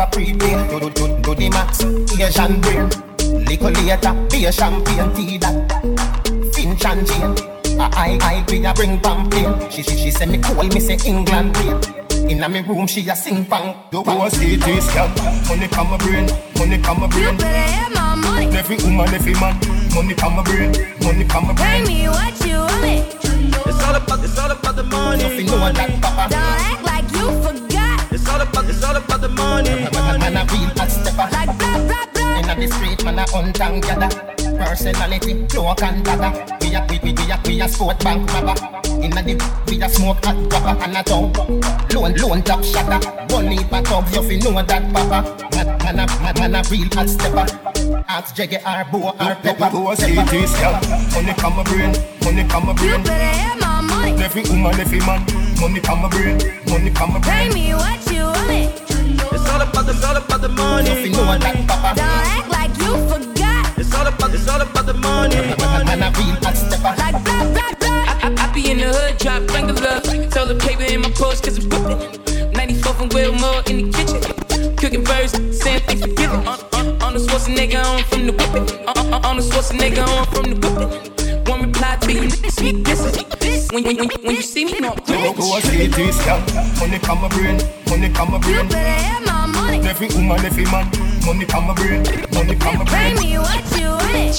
a 0.00 0.06
prepay. 0.06 0.56
Do, 0.68 0.80
do, 0.80 0.90
do, 0.90 1.20
do 1.20 1.34
the 1.34 1.48
max, 1.50 1.84
Asian 2.18 2.60
brain. 2.60 2.88
Little 3.44 3.70
later, 3.70 4.14
be 4.30 4.46
a 4.46 4.52
champagne 4.52 5.12
tea 5.14 5.38
that. 5.38 5.56
Finch 6.54 6.84
and 6.84 7.06
Jane. 7.06 7.50
I, 7.78 8.18
I, 8.20 8.44
I, 8.48 8.70
a 8.70 8.74
bring 8.74 8.98
pamphlet. 9.00 9.72
She, 9.72 9.82
she, 9.82 9.96
she 9.96 10.10
say 10.10 10.26
me 10.26 10.38
call 10.38 10.62
me 10.62 10.80
say 10.80 10.98
England 11.06 11.56
wait. 11.56 12.30
Inna 12.30 12.48
me 12.48 12.60
room, 12.60 12.86
she 12.86 13.08
a 13.08 13.16
sing 13.16 13.44
pang. 13.44 13.74
Do 13.90 14.02
Go 14.02 14.24
a 14.24 14.30
CT 14.30 14.82
scan. 14.82 15.10
Money 15.48 15.68
come 15.68 15.90
my 15.90 15.96
brain. 15.98 16.28
Money 16.58 16.78
come 16.82 17.00
my 17.00 17.06
brain. 17.08 17.22
You 17.22 17.38
better 17.38 17.72
have 17.72 17.94
my 17.94 18.14
money. 18.14 18.56
Every 18.56 18.76
woman, 18.76 19.08
every 19.14 19.34
man. 19.34 19.58
Money 19.94 20.14
come 20.14 20.36
my 20.36 20.42
brain. 20.42 20.72
Money 21.02 21.24
come 21.24 21.46
my 21.48 21.54
Pay 21.54 21.84
me 21.84 22.08
what 22.08 22.46
you 22.46 22.58
want 22.58 22.84
it. 22.84 23.16
It's 23.66 23.82
all 23.84 23.94
about, 23.94 24.24
it's 24.24 24.38
all 24.38 24.50
about 24.50 24.76
the 24.76 24.82
money. 24.84 25.22
Nothing 25.22 25.46
know 25.46 25.72
that, 25.72 26.02
papa. 26.02 26.28
Don't 26.30 26.60
act 26.70 26.84
like 26.84 27.10
you 27.12 27.26
forgot. 27.42 28.12
It's 28.12 28.28
all 28.28 28.40
about, 28.40 28.68
it's 28.68 28.84
all 28.84 28.96
about 28.96 29.06
the 29.08 29.09
money. 29.50 29.88
Man, 29.94 30.20
man 30.20 30.36
a 30.36 30.42
real 30.52 30.70
hot 30.78 30.90
stepper. 30.90 31.26
Like 31.34 31.52
blah 31.58 31.78
blah 31.88 32.04
blah. 32.14 32.38
Inna 32.38 32.54
the 32.54 32.66
street, 32.72 33.04
man 33.04 33.18
a 33.18 33.24
hunt 33.30 33.60
and 33.60 33.82
gather. 33.82 34.10
Personality, 34.58 35.46
cloak 35.48 35.82
and 35.82 36.04
dagger. 36.04 36.32
We 36.60 36.74
a 36.74 36.80
we 36.88 36.96
we 37.02 37.12
we 37.12 37.30
a 37.32 37.36
we 37.46 37.60
a 37.60 37.68
sport 37.68 37.98
bank 38.04 38.30
robber. 38.32 38.54
Inna 39.04 39.22
the 39.22 39.34
we 39.68 39.80
a 39.82 39.88
smoke 39.88 40.24
hot 40.24 40.36
rubber 40.52 40.74
and 40.84 40.96
a 40.96 41.02
tongue. 41.02 41.32
Lone 41.92 42.14
lone 42.22 42.42
top 42.42 42.62
shatter. 42.64 43.00
One 43.34 43.48
heap 43.48 43.72
of 43.72 43.86
thugs, 43.86 44.14
you 44.14 44.22
fi 44.22 44.36
know 44.38 44.62
that 44.62 44.84
papa. 44.92 45.20
Man, 45.56 45.66
man 45.84 45.98
a 46.00 46.06
man, 46.22 46.34
man 46.52 46.54
a 46.54 46.62
real 46.70 46.88
hot 46.92 47.08
stepper. 47.08 47.46
Ask 48.08 48.34
Jaggy 48.36 48.58
or 48.66 48.84
Bo 48.92 49.08
or 49.08 49.34
Pepper. 49.42 49.70
Go 49.72 49.90
a 49.90 49.96
CT 49.96 50.48
scan. 50.48 50.74
Money 51.14 51.34
come 51.34 51.56
my 51.56 51.62
brain. 51.64 51.92
Money 52.24 52.44
come 52.48 52.66
my 52.66 52.72
You 52.72 52.76
brain. 52.78 53.02
better 53.02 53.24
have 53.24 53.60
my 53.60 53.80
money. 53.80 54.22
Every 54.22 54.42
woman, 54.42 54.78
every 54.80 55.00
man. 55.00 55.20
Money 55.60 55.80
come 55.80 56.02
my 56.02 56.08
brain. 56.08 56.38
Money 56.68 56.90
come 56.90 57.12
my 57.14 57.20
Pay 57.20 57.48
brain. 57.48 57.54
me 57.54 57.74
what 57.74 58.12
you 58.12 58.24
want 58.24 58.50
it. 58.50 58.89
It's 59.18 59.48
all 59.50 59.60
about, 59.60 59.88
it's 59.88 60.04
all 60.04 60.16
about 60.16 60.40
the 60.40 60.48
money. 60.48 60.90
You 60.90 60.96
fi 60.96 61.08
know 61.10 61.66
papa. 61.66 61.94
Don't 61.96 62.26
act 62.36 62.48
like 62.50 62.74
you 62.78 62.92
forgot. 63.08 63.78
It's 63.78 63.94
all 63.94 64.06
about, 64.06 64.34
it's 64.34 64.48
all 64.48 64.60
about 64.60 64.86
the 64.86 64.94
money. 64.94 65.36
Man, 65.36 65.86
man 65.86 66.02
a 66.02 66.10
real 66.18 66.36
hot 66.44 66.56
stepper. 66.56 66.94
Like 66.98 67.18
blah 67.24 67.44
blah 67.52 67.72
blah. 67.80 68.04
I, 68.10 68.34
I, 68.36 68.48
I 68.48 68.52
be 68.52 68.70
in 68.70 68.78
the 68.78 68.88
hood, 68.92 69.18
drop 69.18 69.50
finger 69.50 69.74
love. 69.74 70.02
Tell 70.30 70.46
the 70.46 70.56
paper 70.56 70.84
in 70.84 71.00
my 71.02 71.10
post, 71.10 71.44
cause 71.44 71.58
I'm 71.58 71.68
whipping. 71.70 72.52
94 72.52 72.94
from 72.94 73.08
Wilmore 73.10 73.62
in 73.66 73.76
the 73.82 73.92
kitchen. 73.96 74.76
Cooking 74.76 75.04
birds, 75.04 75.32
saying 75.62 75.80
thanks 75.86 76.02
for 76.02 76.08
giving. 76.08 76.46
On, 76.46 76.58
on, 76.74 77.02
on 77.02 77.14
the 77.14 77.20
Schwarzenegger, 77.20 77.84
on 77.84 78.04
from 78.04 78.26
the 78.26 78.32
whipping. 78.32 78.86
On, 78.86 78.98
on, 79.14 79.24
on 79.24 79.36
the 79.36 79.42
Schwarzenegger, 79.42 80.06
on 80.06 80.26
from 80.32 80.44
the 80.50 80.56
whipping. 80.60 81.44
One 81.50 81.62
reply 81.62 81.96
to 81.96 82.12
you, 82.12 82.30
sweet 82.50 82.84
kisses. 82.84 83.29
When, 83.70 83.84
when, 83.84 83.96
when, 83.98 84.08
when 84.22 84.34
you 84.36 84.42
see 84.42 84.64
me, 84.64 84.80
no, 84.80 84.94
Go 85.06 85.32
go 85.32 85.56
a 85.56 85.60
CT 85.62 86.12
scan. 86.14 86.40
Money 86.80 86.98
come 86.98 87.20
my 87.22 87.28
brain. 87.28 87.56
Money 87.88 88.08
come 88.12 88.32
my 88.32 88.38
You 88.38 88.42
brain. 88.42 88.68
better 88.68 88.78
have 88.78 89.24
my 89.26 89.46
money. 89.46 89.78
Every 89.88 90.08
woman, 90.08 90.44
every 90.44 90.64
man. 90.64 90.90
Money 91.24 91.44
come 91.46 91.66
my 91.68 91.74
brain. 91.74 92.02
Money 92.34 92.56
come 92.56 92.78
my 92.78 92.84
Pay 92.84 93.14
brain. 93.14 93.16
me 93.22 93.38
what 93.38 93.62
you 93.78 93.86
want 93.88 94.14
it. 94.16 94.34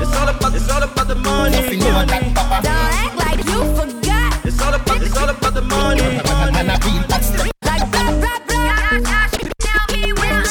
It's 0.00 0.16
all 0.16 0.28
about, 0.28 0.54
it's 0.54 0.70
all 0.70 0.82
about 0.82 1.06
the 1.08 1.14
money. 1.16 1.56
You 1.56 1.62
fi 1.68 1.76
know 1.76 2.04
that 2.06 2.34
papa. 2.34 2.62
Don't 2.64 2.72
act 2.72 3.16
like 3.20 3.44
you 3.44 3.60
forgot. 3.76 4.46
It's 4.46 4.60
all 4.62 4.72
about, 4.74 5.02
it's 5.02 5.16
all 5.16 5.28
about 5.28 5.52
the 5.54 5.62
money. 5.62 6.00
Man, 6.00 6.52
man 6.54 6.70
a 6.70 6.76
real 6.80 7.04
hot 7.12 7.22
stepper. 7.22 7.50
Like 7.68 7.84
blah 7.92 8.08
blah 8.08 8.38
blah. 8.48 9.28
Tell 9.60 9.84
me 9.92 10.12
when. 10.16 10.44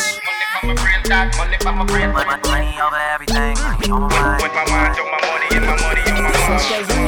Money 1.10 1.58
for 1.58 1.72
my 1.74 1.86
brain. 1.86 2.12
Money, 2.14 2.38
money 2.46 2.78
over 2.86 3.02
everything, 3.18 3.56
money 3.58 3.90
on 3.90 4.02
my 4.02 4.10
mind. 4.14 4.44
With 4.44 4.54
my 4.54 4.66
mind 4.70 5.00
on 5.02 5.08
my 5.10 5.20
money 5.26 5.48
and 5.58 5.66
my 5.66 5.76
money 5.82 6.02
on 6.06 6.22
my 6.22 6.30
mind. 6.30 7.01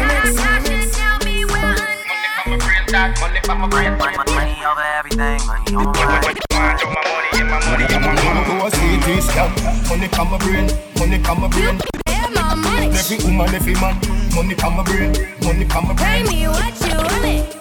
Money 3.47 3.59
for 3.59 3.67
my 3.67 3.67
brain. 3.67 3.97
Money, 3.97 4.33
money 4.35 4.55
over 4.65 4.81
everything, 4.97 5.39
money 5.47 5.75
on 5.75 5.85
my 5.85 6.05
mind. 6.05 6.39
Mind 6.53 6.79
on 6.83 6.93
my 6.93 7.01
money 7.03 7.39
and 7.41 7.49
my 7.49 7.59
money 7.65 7.85
on 7.93 8.01
my 8.01 8.13
mind. 8.15 8.45
Go 8.47 8.65
a 8.65 8.71
CT 8.71 9.23
scan. 9.23 9.49
Money 9.89 10.07
come 10.07 10.31
my 10.31 10.37
brain. 10.37 10.69
Money 10.97 11.19
come 11.19 11.41
my 11.41 11.47
brain. 11.49 11.79
Have 12.07 12.33
my 12.33 12.55
money. 12.55 12.87
Every 12.87 13.17
woman, 13.25 13.53
every 13.53 13.73
man. 13.75 13.99
Money 14.35 14.55
come 14.55 14.77
my 14.77 14.83
brain. 14.83 15.11
Money 15.43 15.65
come 15.65 15.87
my 15.87 15.93
brain. 15.93 16.25
Pay 16.25 16.31
me 16.31 16.47
what 16.47 16.73
you 16.81 16.95
want 16.95 17.25
it. 17.25 17.55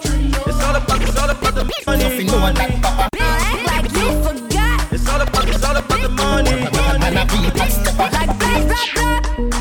It's 0.47 0.63
all 0.63 0.75
about, 0.75 1.01
it's 1.01 1.17
all 1.17 1.29
about 1.29 1.55
the 1.55 1.63
You 1.63 1.85
money. 1.85 2.03
fi 2.03 2.23
know 2.23 2.53
that 2.53 2.81
papa. 2.81 3.09
Act 3.19 3.65
like 3.67 3.91
you 3.91 4.23
forgot. 4.23 4.93
It's 4.93 5.07
all 5.09 5.21
about, 5.21 5.47
it's 5.49 5.63
all 5.63 5.75
about 5.75 6.01
the 6.01 6.09
money. 6.09 6.51
Man, 6.51 6.99
man 6.99 7.17
a 7.17 7.25
real 7.27 7.51
hot 7.59 7.71
stepper. 7.71 8.09
Like 8.13 8.31
blah 8.39 8.59
blah 8.63 9.19
blah. 9.19 9.52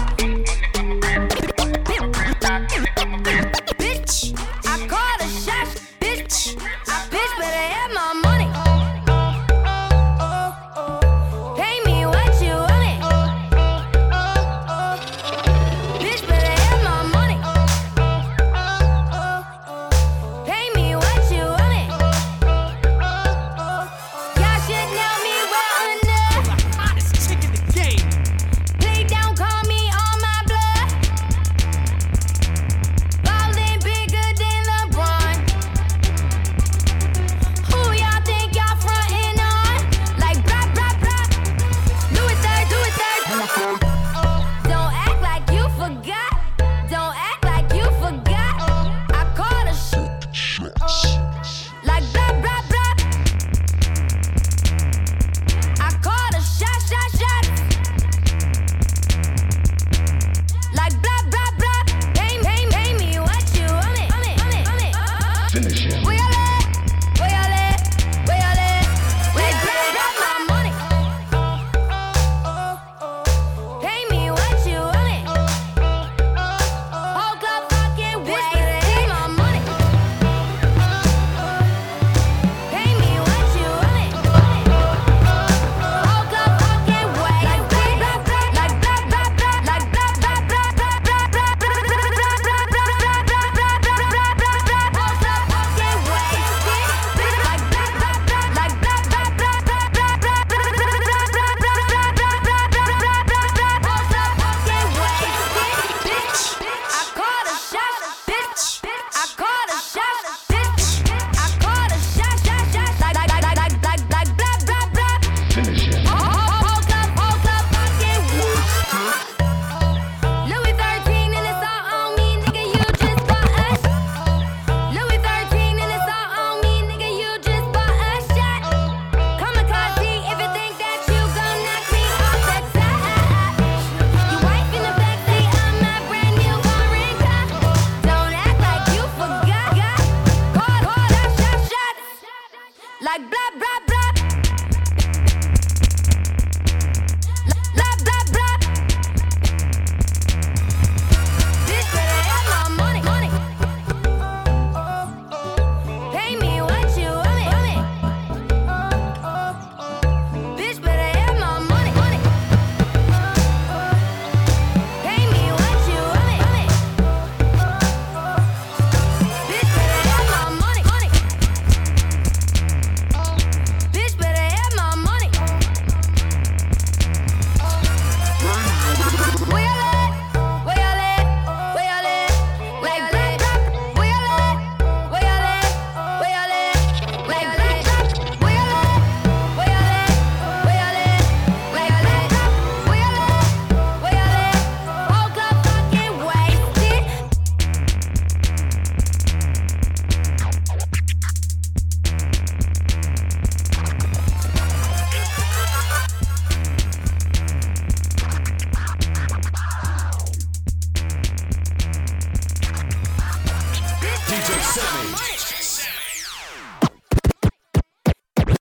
Yeah, 214.74 214.80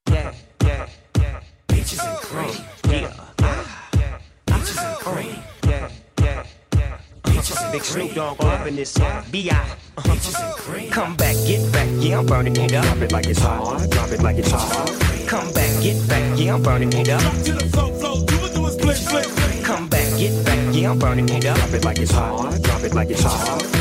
yeah, 0.09 0.89
yeah. 1.17 1.39
Peaches 1.69 1.99
and 2.01 2.17
cream. 2.17 2.65
Yeah. 2.89 3.13
Peaches 4.45 4.77
and 4.77 4.97
cream. 4.97 5.35
Yeah, 5.65 5.89
yeah, 6.21 6.43
yeah. 6.75 6.97
Peaches 7.23 7.61
and 7.61 7.71
Big 7.71 7.83
Snoop 7.83 8.13
Dogg 8.13 8.43
up 8.43 8.67
in 8.67 8.75
this 8.75 8.97
B.I. 9.31 9.77
Peaches 10.03 10.35
and 10.37 10.53
cream. 10.55 10.91
Come 10.91 11.15
back, 11.15 11.37
get 11.47 11.71
back, 11.71 11.87
yeah, 11.99 12.19
I'm 12.19 12.25
burning 12.25 12.57
it 12.57 12.73
up. 12.73 12.83
Drop 12.83 12.97
it 12.97 13.11
like 13.13 13.27
it's 13.27 13.39
hot, 13.39 13.89
drop 13.89 14.09
it 14.09 14.21
like 14.21 14.37
it's 14.37 14.51
hot. 14.51 14.89
Come 15.27 15.53
back, 15.53 15.81
get 15.81 16.09
back, 16.09 16.37
yeah, 16.37 16.55
I'm 16.55 16.61
burning 16.61 16.91
it 16.91 17.07
up. 17.07 17.21
To 17.21 17.53
the 17.53 17.65
flow, 17.71 17.93
flow, 17.93 18.25
do 18.25 18.35
it, 18.35 18.53
do 18.53 18.67
it, 18.67 18.71
split, 18.73 18.97
split. 18.97 19.63
Come 19.63 19.87
back, 19.87 20.19
get 20.19 20.45
back, 20.45 20.75
yeah, 20.75 20.91
I'm 20.91 20.99
burning 20.99 21.29
it 21.29 21.45
up. 21.45 21.55
Drop 21.55 21.69
it 21.71 21.85
like 21.85 21.99
it's 21.99 22.11
hot, 22.11 22.61
drop 22.63 22.83
it 22.83 22.93
like 22.93 23.09
it's 23.09 23.23
hot. 23.23 23.80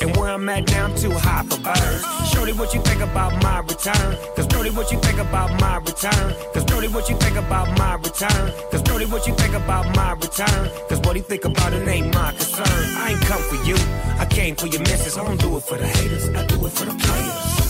I'm 0.41 0.49
at 0.49 0.71
now, 0.71 0.87
too 0.95 1.11
high 1.11 1.43
for 1.43 1.59
birds. 1.61 2.33
Shorty, 2.33 2.51
what 2.53 2.73
you 2.73 2.81
think 2.81 2.99
about 2.99 3.31
my 3.43 3.59
return? 3.59 4.17
Cause 4.35 4.47
Brody, 4.47 4.71
what 4.71 4.91
you 4.91 4.97
think 4.97 5.19
about 5.19 5.51
my 5.61 5.77
return? 5.77 6.33
Cause 6.51 6.65
Brody, 6.65 6.87
what 6.87 7.07
you 7.07 7.15
think 7.17 7.37
about 7.37 7.77
my 7.77 7.93
return? 7.93 8.51
Cause 8.71 8.81
Brody, 8.81 9.05
what 9.05 9.27
you 9.27 9.35
think 9.35 9.53
about 9.53 9.95
my 9.95 10.13
return? 10.13 10.71
Cause 10.89 10.99
what 11.01 11.15
he 11.15 11.21
think 11.21 11.45
about 11.45 11.73
it 11.73 11.87
ain't 11.87 12.11
my 12.15 12.31
concern. 12.31 12.65
I 12.97 13.11
ain't 13.11 13.21
come 13.21 13.41
for 13.43 13.63
you, 13.67 13.75
I 14.17 14.25
came 14.25 14.55
for 14.55 14.65
your 14.65 14.81
missus. 14.81 15.15
I 15.15 15.23
don't 15.23 15.39
do 15.39 15.57
it 15.57 15.61
for 15.61 15.77
the 15.77 15.85
haters, 15.85 16.27
I 16.29 16.43
do 16.47 16.65
it 16.65 16.71
for 16.71 16.85
the 16.85 16.95
players. 16.95 17.50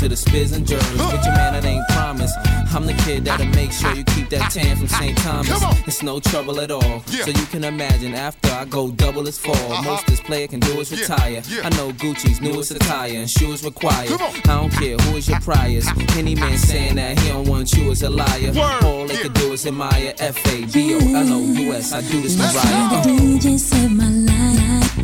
To 0.00 0.08
the 0.08 0.14
spiz 0.14 0.56
and 0.56 0.66
jers. 0.66 0.82
But 0.96 1.22
your 1.24 1.34
man, 1.34 1.54
it 1.54 1.64
ain't 1.64 1.86
promise. 1.88 2.32
I'm 2.72 2.86
the 2.86 2.94
kid 3.04 3.26
that'll 3.26 3.44
make 3.48 3.70
sure 3.70 3.92
you 3.94 4.02
keep 4.04 4.30
that 4.30 4.50
tan 4.50 4.76
from 4.76 4.88
St. 4.88 5.16
Thomas. 5.18 5.62
It's 5.86 6.02
no 6.02 6.20
trouble 6.20 6.58
at 6.60 6.70
all. 6.70 7.00
So 7.00 7.30
you 7.30 7.46
can 7.46 7.64
imagine 7.64 8.14
after 8.14 8.48
I 8.50 8.64
go 8.64 8.90
double 8.90 9.28
as 9.28 9.36
fall. 9.36 9.82
Most 9.82 10.06
this 10.06 10.20
player 10.20 10.46
can 10.48 10.60
do 10.60 10.80
is 10.80 10.90
retire. 10.90 11.42
I 11.62 11.68
know 11.76 11.90
Gucci's 11.92 12.40
newest 12.40 12.70
attire 12.70 13.12
and 13.12 13.28
shoes 13.28 13.62
required. 13.62 14.12
I 14.12 14.40
don't 14.46 14.70
care 14.72 14.96
who 14.96 15.16
is 15.18 15.28
your 15.28 15.40
priors. 15.40 15.86
Any 16.16 16.34
man 16.34 16.56
saying 16.56 16.94
that 16.94 17.18
he 17.18 17.28
don't 17.28 17.46
want 17.46 17.70
you 17.74 17.90
is 17.90 18.02
a 18.02 18.08
liar. 18.08 18.52
All 18.82 19.06
they 19.06 19.18
can 19.18 19.32
do 19.34 19.52
is 19.52 19.66
admire 19.66 20.14
F-A-B-O-L-O-U-S. 20.18 21.92
I 21.92 22.00
do 22.00 22.22
this 22.22 22.38
Last 22.38 22.54
Mariah. 22.54 22.88
night 22.88 23.04
the 23.04 23.10
DJ 23.10 23.58
saved 23.58 23.92
my 23.92 24.08
life. 24.08 24.96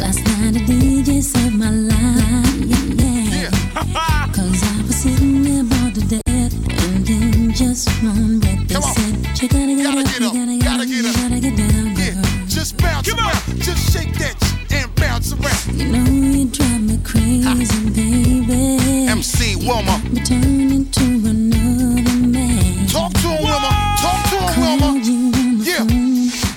Last 0.00 0.24
night 0.26 0.52
the 0.54 0.60
DJ 0.60 1.22
saved 1.22 1.54
my 1.56 1.70
life. 1.70 2.45
Yeah, 3.86 4.26
yeah. 4.26 4.32
Cause 4.32 4.62
I 4.62 4.82
was 4.86 4.96
sitting 4.96 5.42
there 5.42 5.62
about 5.62 5.94
to 5.94 6.00
death. 6.00 6.24
And 6.84 7.06
then 7.06 7.52
just 7.52 7.88
one 8.02 8.40
breath 8.40 8.68
they 8.68 8.80
said, 8.80 9.42
You 9.42 9.82
gotta 9.82 10.02
get 10.04 10.22
up, 10.22 10.34
you 10.34 10.60
gotta 10.60 10.86
get 10.86 11.04
up, 11.04 11.16
you 11.16 11.22
gotta 11.22 11.40
get 11.40 11.56
down, 11.56 11.94
girl. 11.94 12.46
Just 12.46 12.76
bounce 12.78 13.08
around, 13.08 13.62
just 13.62 13.92
shake 13.92 14.12
that 14.18 14.36
and 14.72 14.94
bounce 14.96 15.32
around. 15.32 15.80
You 15.80 15.88
know 15.92 16.04
you 16.04 16.46
drive 16.46 16.82
me 16.82 16.98
crazy, 17.04 17.90
baby. 17.90 19.08
MC 19.08 19.56
Wilma. 19.56 19.98
Me 20.10 20.20
turn 20.22 20.70
into 20.70 21.04
another 21.28 22.16
man. 22.26 22.86
Talk 22.88 23.12
to 23.14 23.28
him, 23.28 23.44
Wilma. 23.44 23.70
Talk 24.00 24.20
to 24.30 24.36
him, 24.36 24.80
Wilma. 24.80 24.90
Yeah. 25.64 25.84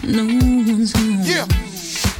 No 0.03 0.23
one's 0.25 0.91
home. 0.93 1.21
Yeah. 1.23 1.45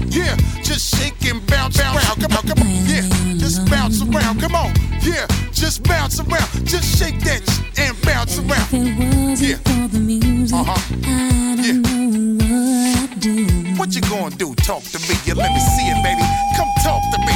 Yeah. 0.08 0.36
Just 0.64 0.96
shake 0.96 1.26
and 1.32 1.46
bounce 1.48 1.80
around. 1.80 2.22
Come 2.22 2.34
on, 2.38 2.48
come 2.48 2.60
on. 2.60 2.86
Yeah. 2.86 3.02
Just 3.38 3.70
bounce 3.70 4.02
around. 4.02 4.40
Come 4.40 4.56
on. 4.56 4.89
Yeah. 5.10 5.26
Just 5.52 5.84
bounce 5.84 6.20
around. 6.20 6.50
Just 6.66 6.98
shake 7.00 7.20
that 7.22 7.42
and 7.78 7.96
bounce 8.04 8.38
around. 8.38 8.70
If 8.70 8.74
it 8.74 8.98
wasn't 9.00 9.68
for 9.68 9.88
the 9.96 10.00
music, 10.00 10.56
uh-huh. 10.56 10.78
I 11.04 11.56
don't 11.58 11.82
know 11.82 12.46
what 12.46 13.12
I'd 13.12 13.20
do. 13.20 13.46
What 13.80 13.96
you 13.96 14.02
gonna 14.02 14.36
do? 14.36 14.54
Talk 14.56 14.84
to 14.94 15.00
me. 15.08 15.16
Yeah, 15.26 15.34
let 15.34 15.52
me 15.52 15.60
see 15.60 15.88
it, 15.90 16.00
baby. 16.04 16.22
Come 16.58 16.70
talk 16.86 17.02
to 17.14 17.20
me. 17.26 17.36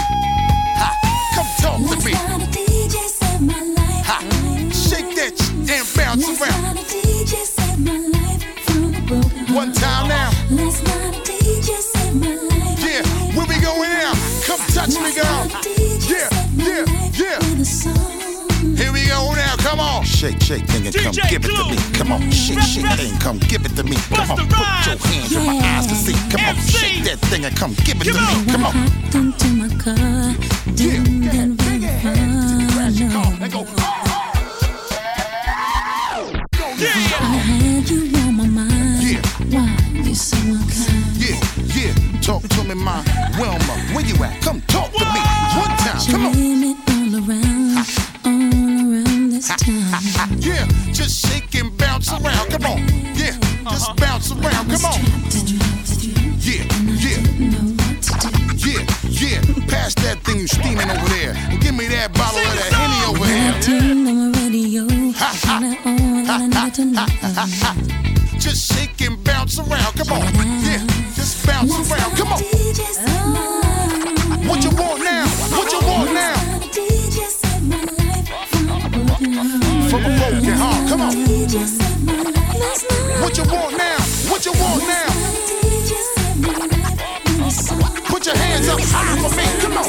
Ha. 0.78 0.90
Come 1.36 1.50
talk 1.64 1.80
to 1.90 2.06
me. 2.06 2.14
Last 2.14 2.30
night 2.30 2.52
the 2.54 2.62
DJ 2.70 2.96
saved 3.10 3.42
my 3.42 3.60
life. 3.60 4.06
Ha. 4.06 4.18
Shake 4.72 5.16
that 5.18 5.34
and 5.74 5.86
bounce 5.98 6.28
Last 6.28 6.42
around. 6.42 6.76
night 6.76 6.86
DJ 6.86 7.34
saved 7.58 7.80
my 7.80 7.98
life 7.98 8.44
from 8.66 8.94
a 8.94 9.02
broken. 9.08 9.56
One 9.56 9.74
time 9.74 10.08
now. 10.10 10.30
Last 10.52 10.84
night 10.86 11.26
the 11.26 11.34
DJ 11.42 11.70
saved 11.82 12.22
my 12.22 12.36
life. 12.36 12.80
Yeah. 12.86 13.02
Where 13.36 13.48
we 13.48 13.58
going 13.60 13.90
now? 13.90 14.14
Come 14.46 14.62
touch 14.78 14.94
me, 15.02 15.12
girl. 15.16 15.63
Come 19.64 19.80
on. 19.80 20.04
Shake, 20.04 20.42
shake, 20.42 20.66
thing 20.66 20.86
and 20.88 20.96
come 20.96 21.14
DJ 21.14 21.30
give 21.30 21.46
it 21.46 21.56
to 21.56 21.64
me. 21.70 21.78
Come 21.94 22.12
on. 22.12 22.32
Shake, 22.32 22.60
shake, 22.62 22.86
thing. 22.98 23.18
Come 23.20 23.38
give 23.40 23.64
it 23.66 23.76
to 23.78 23.84
me. 23.84 23.96
Come 24.12 24.32
on. 24.32 24.38
Put 24.38 24.52
your 24.52 24.66
hands 24.98 25.32
in 25.32 25.46
my 25.46 25.60
eyes 25.64 25.88
to 25.88 25.96
see. 25.96 26.14
Come 26.30 26.44
on. 26.46 26.56
Shake 26.58 27.04
that 27.06 27.20
thing 27.30 27.46
and 27.46 27.56
come 27.56 27.74
give 27.86 28.02
it 28.02 28.06
to 28.06 28.14
me. 28.14 28.20
Come 28.52 28.66
on. 28.66 28.74
Hopped 28.74 29.16
into 29.16 29.48
my 29.56 29.70
car. 29.82 30.36
Didn't 30.76 31.22
get 31.22 31.48
very 31.64 31.88
far. 32.04 32.16
No. 33.16 33.24
I 36.84 36.86
had 36.86 37.90
you 37.90 38.12
on 38.20 38.36
my 38.36 38.46
mind. 38.48 39.26
Why 39.54 39.78
you 39.94 40.14
so 40.16 40.36
unkind? 40.38 41.16
Yeah, 41.16 41.40
yeah. 41.74 41.94
Talk 42.22 42.44
to 42.44 42.64
me, 42.64 42.74
my 42.76 43.02
Wilma. 43.40 43.76
Where 43.94 44.06
you 44.06 44.22
at? 44.24 44.42
Come 44.42 44.62
talk 44.68 44.92
to 44.92 45.06
me. 45.06 45.22
One 45.56 45.70
time. 45.78 46.02
Come 46.12 46.26
on. 46.26 46.53
Turned 63.64 64.08
on 64.10 64.32
my 64.32 64.40
radio, 64.40 64.84
and 64.84 65.16
I 65.16 65.22
all 65.86 66.24
that 66.28 66.42
I 66.42 66.48
need 66.48 66.74
to 66.76 66.84
know. 66.84 67.08
Just 68.38 68.74
shake 68.74 69.00
and 69.08 69.24
bounce 69.24 69.58
around. 69.58 69.94
Come 69.96 70.12
on. 70.12 70.22
Yeah, 70.68 70.84
just 71.16 71.48
bounce 71.48 71.72
around. 71.72 72.12
Come 72.18 72.34
on. 72.34 72.42
What 74.48 74.64
you 74.66 74.72
want 74.72 75.00
now? 75.02 75.26
What 75.56 75.72
you 75.72 75.80
want 75.88 76.12
now? 76.12 76.36
From 79.90 80.02
a 80.04 80.12
broken 80.20 80.56
heart. 80.60 80.90
Come 80.90 81.02
on. 81.02 81.16
What 83.22 83.38
you 83.38 83.46
want 83.46 83.78
now? 83.78 84.00
What 84.30 84.46
you 84.46 84.52
want 84.60 84.84
now? 84.92 85.08
Put 88.12 88.26
your 88.26 88.36
hands 88.36 88.68
up 88.68 88.80
high 88.84 89.16
for 89.24 89.32
me. 89.38 89.46
Come 89.62 89.78
on. 89.78 89.88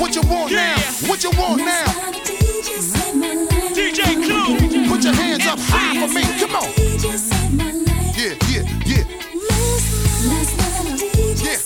What 0.00 0.14
you 0.14 0.22
want 0.22 0.52
now? 0.52 0.77
you 1.32 1.40
want 1.40 1.58
now. 1.58 1.84
DJ 3.74 4.14
Clue, 4.22 4.88
put 4.88 5.04
your 5.04 5.14
hands 5.14 5.46
up 5.46 5.58
high 5.60 6.06
for 6.06 6.12
me. 6.12 6.22
Come 6.38 6.56
on. 6.56 6.68
Yeah, 8.16 8.34
yeah, 8.48 8.64
yeah. 8.86 9.04
Yeah. 11.44 11.62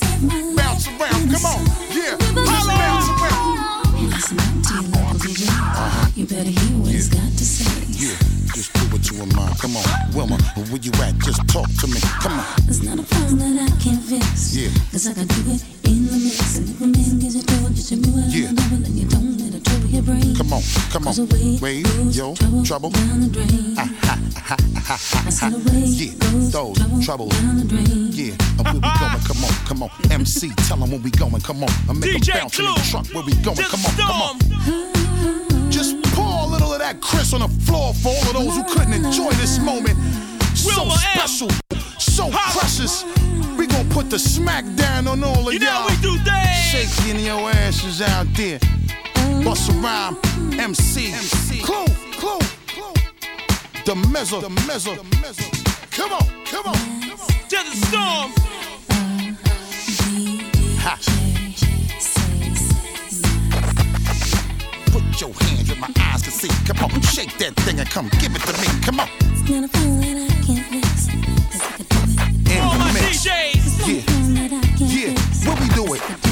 Come 1.33 1.47
on. 1.47 1.65
Yeah, 1.91 2.17
better 6.27 6.51
hear 6.51 6.79
what 6.79 6.91
he's 6.91 7.09
got 7.09 7.21
to 7.21 7.45
say. 7.45 7.87
Yeah, 7.89 8.17
just 8.55 8.73
do 8.75 8.81
what 8.87 9.11
you 9.11 9.23
in 9.23 9.35
mind. 9.35 9.59
Come 9.59 9.77
on, 9.77 9.85
Wilma, 10.15 10.37
where 10.71 10.81
you 10.81 10.93
at? 11.03 11.19
Just 11.19 11.47
talk 11.49 11.69
to 11.81 11.87
me. 11.87 12.01
Come 12.21 12.39
on. 12.39 12.47
It's 12.69 12.83
not 12.83 12.99
a 12.99 13.03
problem 13.03 13.39
that 13.57 13.71
I 13.71 13.77
can 13.83 13.99
fix. 13.99 14.55
Yeah, 14.55 14.71
cause 14.91 15.07
I 15.09 15.15
can 15.15 15.27
do 15.27 15.53
it. 15.53 15.72
On, 21.21 21.27
come 21.29 21.39
on. 21.39 21.39
Cause 21.39 21.41
away 21.41 21.59
Wait, 21.61 21.85
goes 21.85 22.17
yo, 22.17 22.35
trouble, 22.35 22.63
trouble. 22.65 22.91
down 22.91 23.21
the 23.21 23.29
drain. 23.29 23.77
Ha, 23.77 23.85
ha, 24.03 24.19
ha, 24.37 24.57
ha, 24.57 24.97
ha, 24.97 25.25
I 25.27 25.31
said 25.31 25.53
ha. 25.53 25.59
Yeah, 25.75 26.13
those 26.51 26.77
trouble, 26.77 27.03
trouble. 27.03 27.29
down 27.29 27.57
the 27.59 27.65
drain. 27.65 28.09
Yeah, 28.13 28.35
and 28.59 28.65
where 28.65 28.75
we 28.75 28.81
going? 28.81 29.23
Come 29.27 29.45
on, 29.45 29.53
come 29.67 29.83
on. 29.85 29.91
MC, 30.11 30.51
tell 30.69 30.77
them 30.77 30.91
where 30.91 31.01
we 31.01 31.11
going. 31.11 31.41
Come 31.43 31.63
on, 31.65 31.71
I 31.89 31.93
make 31.93 32.15
'em 32.15 32.21
DJ 32.21 32.33
bounce 32.35 32.59
in 32.59 32.65
the 32.65 32.73
Clue, 32.73 32.85
truck. 32.91 33.07
Where 33.15 33.25
we 33.25 33.35
going? 33.35 33.57
Come 33.57 33.85
on, 33.87 33.95
come 33.97 34.23
on. 34.23 35.71
Just 35.71 36.01
pour 36.15 36.45
a 36.45 36.47
little 36.47 36.73
of 36.73 36.79
that 36.81 37.01
Chris 37.01 37.33
on 37.33 37.41
the 37.41 37.49
floor 37.67 37.95
for 37.95 38.09
all 38.11 38.27
of 38.29 38.33
those 38.35 38.55
who 38.57 38.65
couldn't 38.65 38.93
enjoy 38.95 39.31
this 39.33 39.59
moment. 39.59 39.97
So 40.55 40.89
special, 41.15 41.49
so 41.99 42.31
precious. 42.31 43.05
We 43.57 43.67
gon' 43.67 43.89
put 43.91 44.11
the 44.11 44.19
smack 44.19 44.65
down 44.77 45.07
on 45.09 45.23
all 45.25 45.49
of 45.49 45.53
You 45.55 45.61
know 45.61 45.67
y'all. 45.67 45.89
we 45.89 45.97
do 46.03 46.19
things. 46.19 46.59
Shaking 46.73 47.21
your 47.25 47.51
asses 47.51 48.03
out 48.03 48.27
there. 48.35 48.59
Bust 49.45 49.69
a 49.71 49.73
rhyme, 49.73 50.17
MC. 50.59 51.13
Clue, 51.63 51.85
clue, 52.13 52.39
clue. 52.69 52.93
The 53.85 53.95
mezzo, 54.13 54.41
the 54.41 54.51
mezzo, 54.67 54.95
the 54.95 55.05
mezzo. 55.21 55.43
Come 55.91 56.13
on, 56.13 56.45
come 56.47 56.67
on. 56.67 56.79
Desert 57.49 57.77
Storm. 57.89 58.33
Ha. 60.85 60.99
Put 64.93 65.21
your 65.21 65.33
hands 65.35 65.69
where 65.71 65.79
my 65.81 65.89
eyes 65.99 66.23
can 66.23 66.33
see. 66.33 66.49
Come 66.67 66.85
on, 66.85 67.01
shake 67.03 67.37
that 67.39 67.55
thing 67.65 67.81
and 67.81 67.89
come 67.91 68.09
give 68.21 68.35
it 68.35 68.43
to 68.43 68.53
me. 68.61 68.69
Come 68.85 69.01
on. 69.01 69.09
It's 69.21 69.51
not 69.51 69.65
a 69.65 69.69
problem 69.69 70.01
that 70.01 70.17
I 70.17 70.45
can't 70.47 70.67
fix. 70.71 71.07
Cause 71.51 71.63
I 71.63 71.77
can 71.77 71.87
do 71.89 72.53
it 72.53 72.57
In 72.57 72.63
All 72.63 72.73
the 72.73 72.79
my 72.79 72.93
mix. 72.93 73.27
DJs. 73.27 73.87
Yeah. 73.89 74.03
that 74.39 74.53
I 74.53 74.67
can't 74.79 74.93
Yeah, 74.93 75.51
what 75.51 75.61
we 75.61 75.69
do 75.75 75.95
it? 75.95 76.32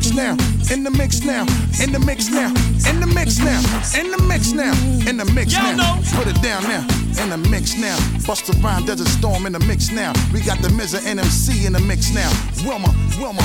Mix 0.00 0.16
now, 0.16 0.36
in 0.72 0.82
the 0.82 0.90
mix 0.90 1.20
now, 1.24 1.42
in 1.82 1.92
the 1.92 1.98
mix 1.98 2.30
now, 2.30 2.48
in 2.88 3.00
the 3.00 3.06
mix 3.06 3.38
now, 3.38 3.60
in 3.98 4.10
the 4.10 4.16
mix 4.26 4.52
now, 4.52 4.72
in 5.06 5.18
the 5.18 5.26
mix 5.26 5.52
now. 5.52 6.00
Put 6.16 6.26
it 6.26 6.40
down 6.40 6.62
now, 6.62 6.86
in 7.22 7.28
the 7.28 7.36
mix 7.36 7.76
now. 7.76 7.98
Bust 8.26 8.48
a 8.48 8.52
rhyme, 8.60 8.86
there's 8.86 9.02
a 9.02 9.06
storm 9.06 9.44
in 9.44 9.52
the 9.52 9.58
mix 9.60 9.90
now. 9.90 10.14
We 10.32 10.40
got 10.40 10.62
the 10.62 10.68
Mizza 10.68 11.00
NMC 11.00 11.66
in 11.66 11.74
the 11.74 11.80
mix 11.80 12.14
now. 12.14 12.30
Wilma, 12.64 12.94
Wilma. 13.18 13.42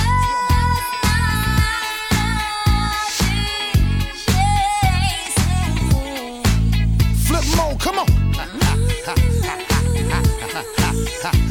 Flip 7.27 7.43
mode, 7.57 7.79
come 7.81 7.99
on. 7.99 8.07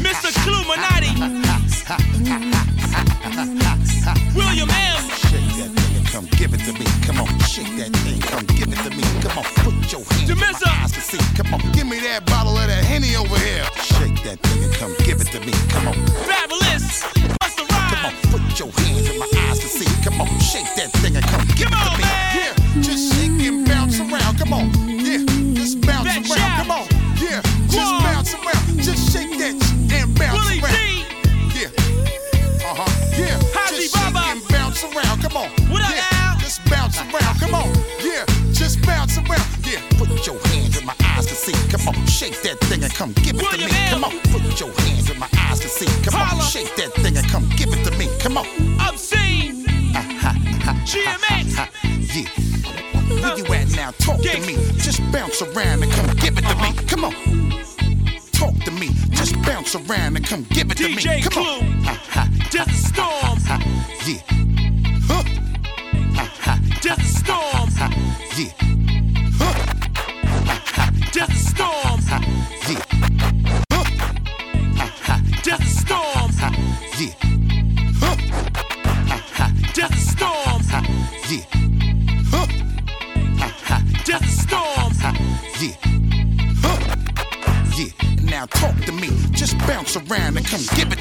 Mr. 0.01 0.33
Cluminati. 0.41 1.13
William 4.35 4.69
M. 4.69 5.03
Shake 5.33 5.49
that 5.57 5.71
thing 5.73 5.97
and 5.97 6.07
come 6.07 6.27
give 6.37 6.53
it 6.53 6.61
to 6.69 6.73
me. 6.73 6.85
Come 7.07 7.21
on, 7.21 7.29
shake 7.49 7.73
that 7.81 7.89
thing, 8.05 8.21
come 8.21 8.45
give 8.53 8.69
it 8.69 8.81
to 8.85 8.91
me. 8.91 9.03
Come 9.25 9.39
on, 9.39 9.45
put 9.65 9.93
your 9.93 10.05
hands 10.05 10.29
in 10.31 10.39
my 10.39 10.53
eyes 10.67 10.93
to 10.93 11.01
see. 11.01 11.23
Come 11.37 11.55
on, 11.55 11.61
give 11.73 11.87
me 11.87 12.01
that 12.01 12.27
bottle 12.27 12.57
of 12.59 12.67
that 12.67 12.85
Henny 12.85 13.17
over 13.17 13.39
here. 13.39 13.65
Shake 13.81 14.23
that 14.25 14.41
thing 14.41 14.65
and 14.65 14.73
come 14.75 14.93
give 15.05 15.21
it 15.21 15.29
to 15.33 15.41
me. 15.41 15.53
Come 15.73 15.89
on. 15.89 15.95
Fabolous. 16.29 17.01
Bust 17.41 17.57
the 17.57 17.65
Come 17.65 18.05
on, 18.07 18.15
put 18.29 18.59
your 18.59 18.71
hands 18.73 19.09
in 19.09 19.19
my 19.19 19.29
eyes 19.49 19.59
to 19.61 19.69
see. 19.69 19.89
Come 20.05 20.21
on, 20.21 20.29
shake 20.41 20.69
that 20.77 20.93
thing 21.01 21.17
and 21.17 21.25
come 21.25 21.47
give 21.57 21.73
it 21.73 21.81
to 21.81 21.93
me. 21.97 22.05
Yeah, 22.05 22.53
just 22.83 23.15
shake 23.15 23.41
and 23.49 23.67
bounce 23.67 24.01
around. 24.01 24.39
Come 24.39 24.53
on, 24.53 24.94
shake 42.25 42.43
that 42.43 42.59
thing 42.68 42.83
and 42.83 42.95
come 42.95 43.12
give 43.12 43.37
it 43.37 43.51
to 43.51 43.59
me. 43.59 43.70
Come 43.91 44.05
on, 44.05 44.12
put 44.33 44.61
your 44.61 44.72
hands 44.81 45.11
in 45.11 45.18
my 45.18 45.29
eyes 45.39 45.61
to 45.61 45.68
see. 45.68 45.87
Come 46.03 46.20
on, 46.20 46.41
shake 46.41 46.75
that 46.77 46.93
thing 46.95 47.16
and 47.16 47.29
come 47.29 47.49
give 47.57 47.68
it 47.68 47.85
to 47.85 47.91
me. 47.99 48.09
Come 48.18 48.39
on. 48.39 48.47
Obscene. 48.81 49.64
GMX. 50.89 51.57
Yeah. 52.14 52.29
Where 53.20 53.37
you 53.39 53.45
at 53.55 53.77
now? 53.77 53.91
Talk 53.99 54.22
to 54.22 54.41
me. 54.41 54.55
Just 54.79 55.01
bounce 55.12 55.43
around 55.43 55.83
and 55.83 55.93
come 55.93 56.07
give 56.16 56.39
it 56.39 56.43
to 56.43 56.55
me. 56.57 56.68
Uh-huh. 56.68 56.83
Come 56.89 57.05
on. 57.05 57.12
Talk 58.33 58.55
to 58.64 58.70
me. 58.70 58.89
Just 59.11 59.41
bounce 59.43 59.75
around 59.75 60.16
and 60.16 60.25
come 60.27 60.45
give 60.51 60.70
it 60.70 60.77
to 60.79 60.89
me. 60.89 61.22
Come 61.22 61.43
on. 61.43 61.85
Desert 62.51 62.70
Storm. 62.75 63.39
yeah. 64.07 64.20
Huh. 65.09 66.59
Desert 66.81 67.05
Storm. 67.05 67.70
yeah. 68.39 68.84
Around 90.55 90.94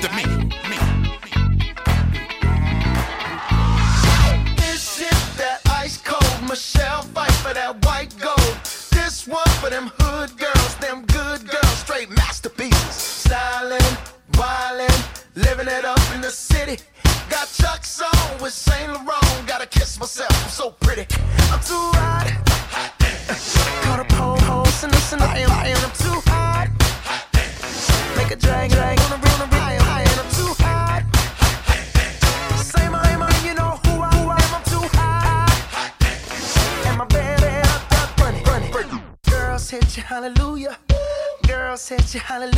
hallelujah. 42.20 42.53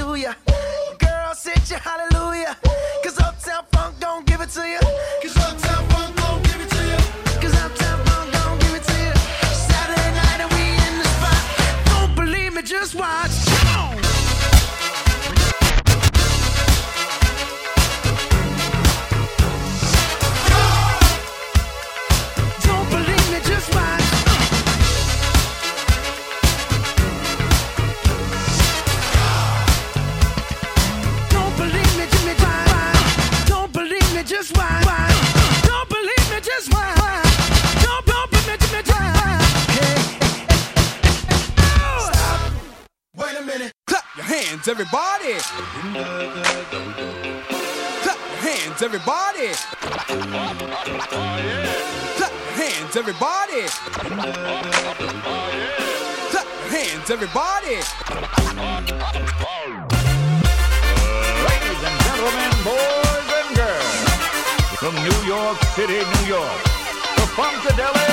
Everybody. 44.75 45.39
Clap 48.03 48.19
hands, 48.43 48.81
everybody. 48.81 49.47
Clap 52.17 52.31
hands, 52.59 52.97
everybody. 52.97 53.61
Clap 56.29 56.47
hands, 56.67 57.09
everybody. 57.09 57.75
Ladies 61.47 61.81
and 61.87 61.97
gentlemen, 62.03 62.51
boys 62.65 63.29
and 63.39 63.49
girls, 63.55 63.95
from 64.75 64.93
New 65.07 65.19
York 65.25 65.57
City, 65.75 65.99
New 66.03 66.25
York, 66.27 66.59
the 67.15 67.25
Funkadelic. 67.37 68.04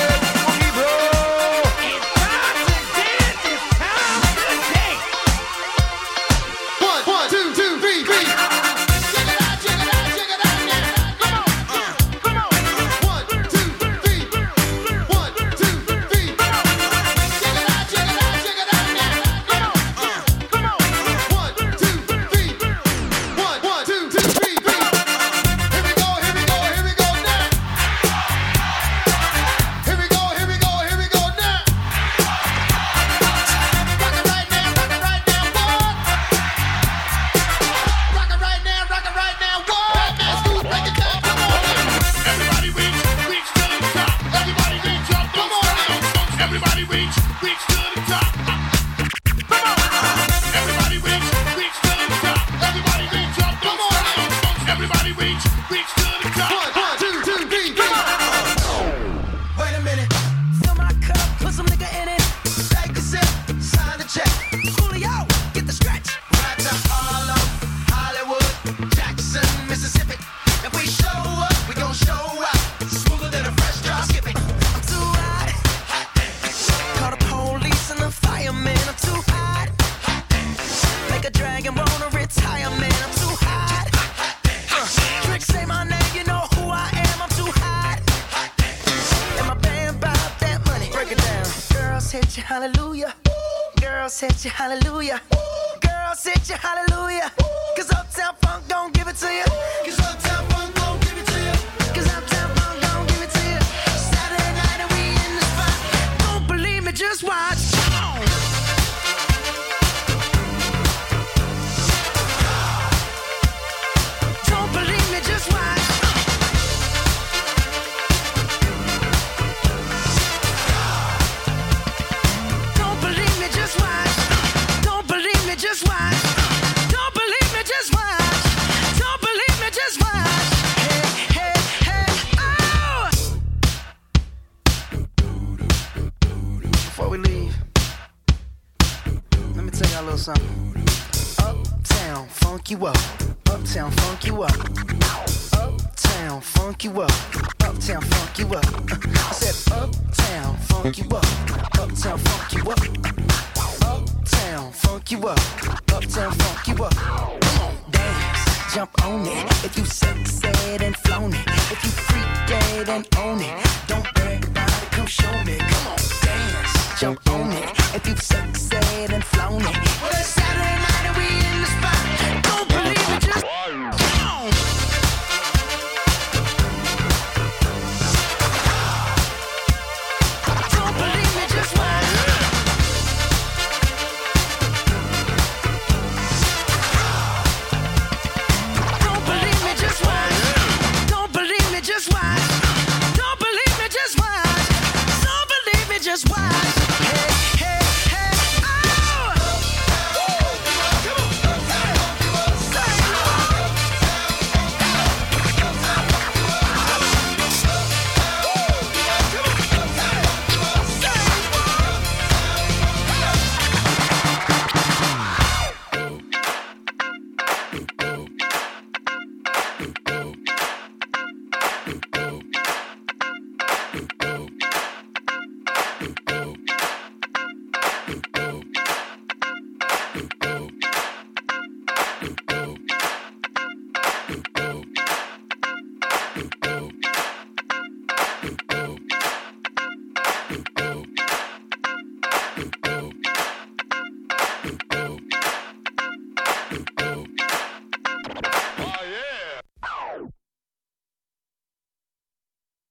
jump 158.73 159.05
on 159.05 159.21
it. 159.27 159.45
If 159.63 159.77
you 159.77 159.85
sex 159.85 160.41
it 160.43 160.81
and 160.81 160.95
flown 160.97 161.31
it, 161.31 161.47
if 161.71 161.83
you 161.83 161.91
freak 161.91 162.47
dead 162.47 162.89
and 162.89 163.07
own 163.19 163.39
it, 163.39 163.67
don't 163.87 164.07
worry 164.17 164.37
about 164.37 164.69
it, 164.69 164.91
come 164.91 165.05
show 165.05 165.31
me. 165.43 165.57
Come 165.57 165.87
on, 165.91 165.97
dance, 166.23 166.99
jump 166.99 167.29
on 167.29 167.51
it. 167.51 167.69
If 167.93 168.07
you 168.07 168.15
sex 168.17 168.69
it 168.71 169.11
and 169.11 169.23
flown 169.23 169.61
it, 169.61 169.77
well, 170.01 170.09
it's 170.11 170.29
Saturday 170.29 170.77
night 170.85 171.05
and 171.05 171.17
we 171.17 171.27
in 171.51 171.61
the 171.61 171.69
spot. 171.75 172.03
Don't 172.49 172.67
believe 172.67 173.09
it, 173.15 174.01
just. 174.01 174.12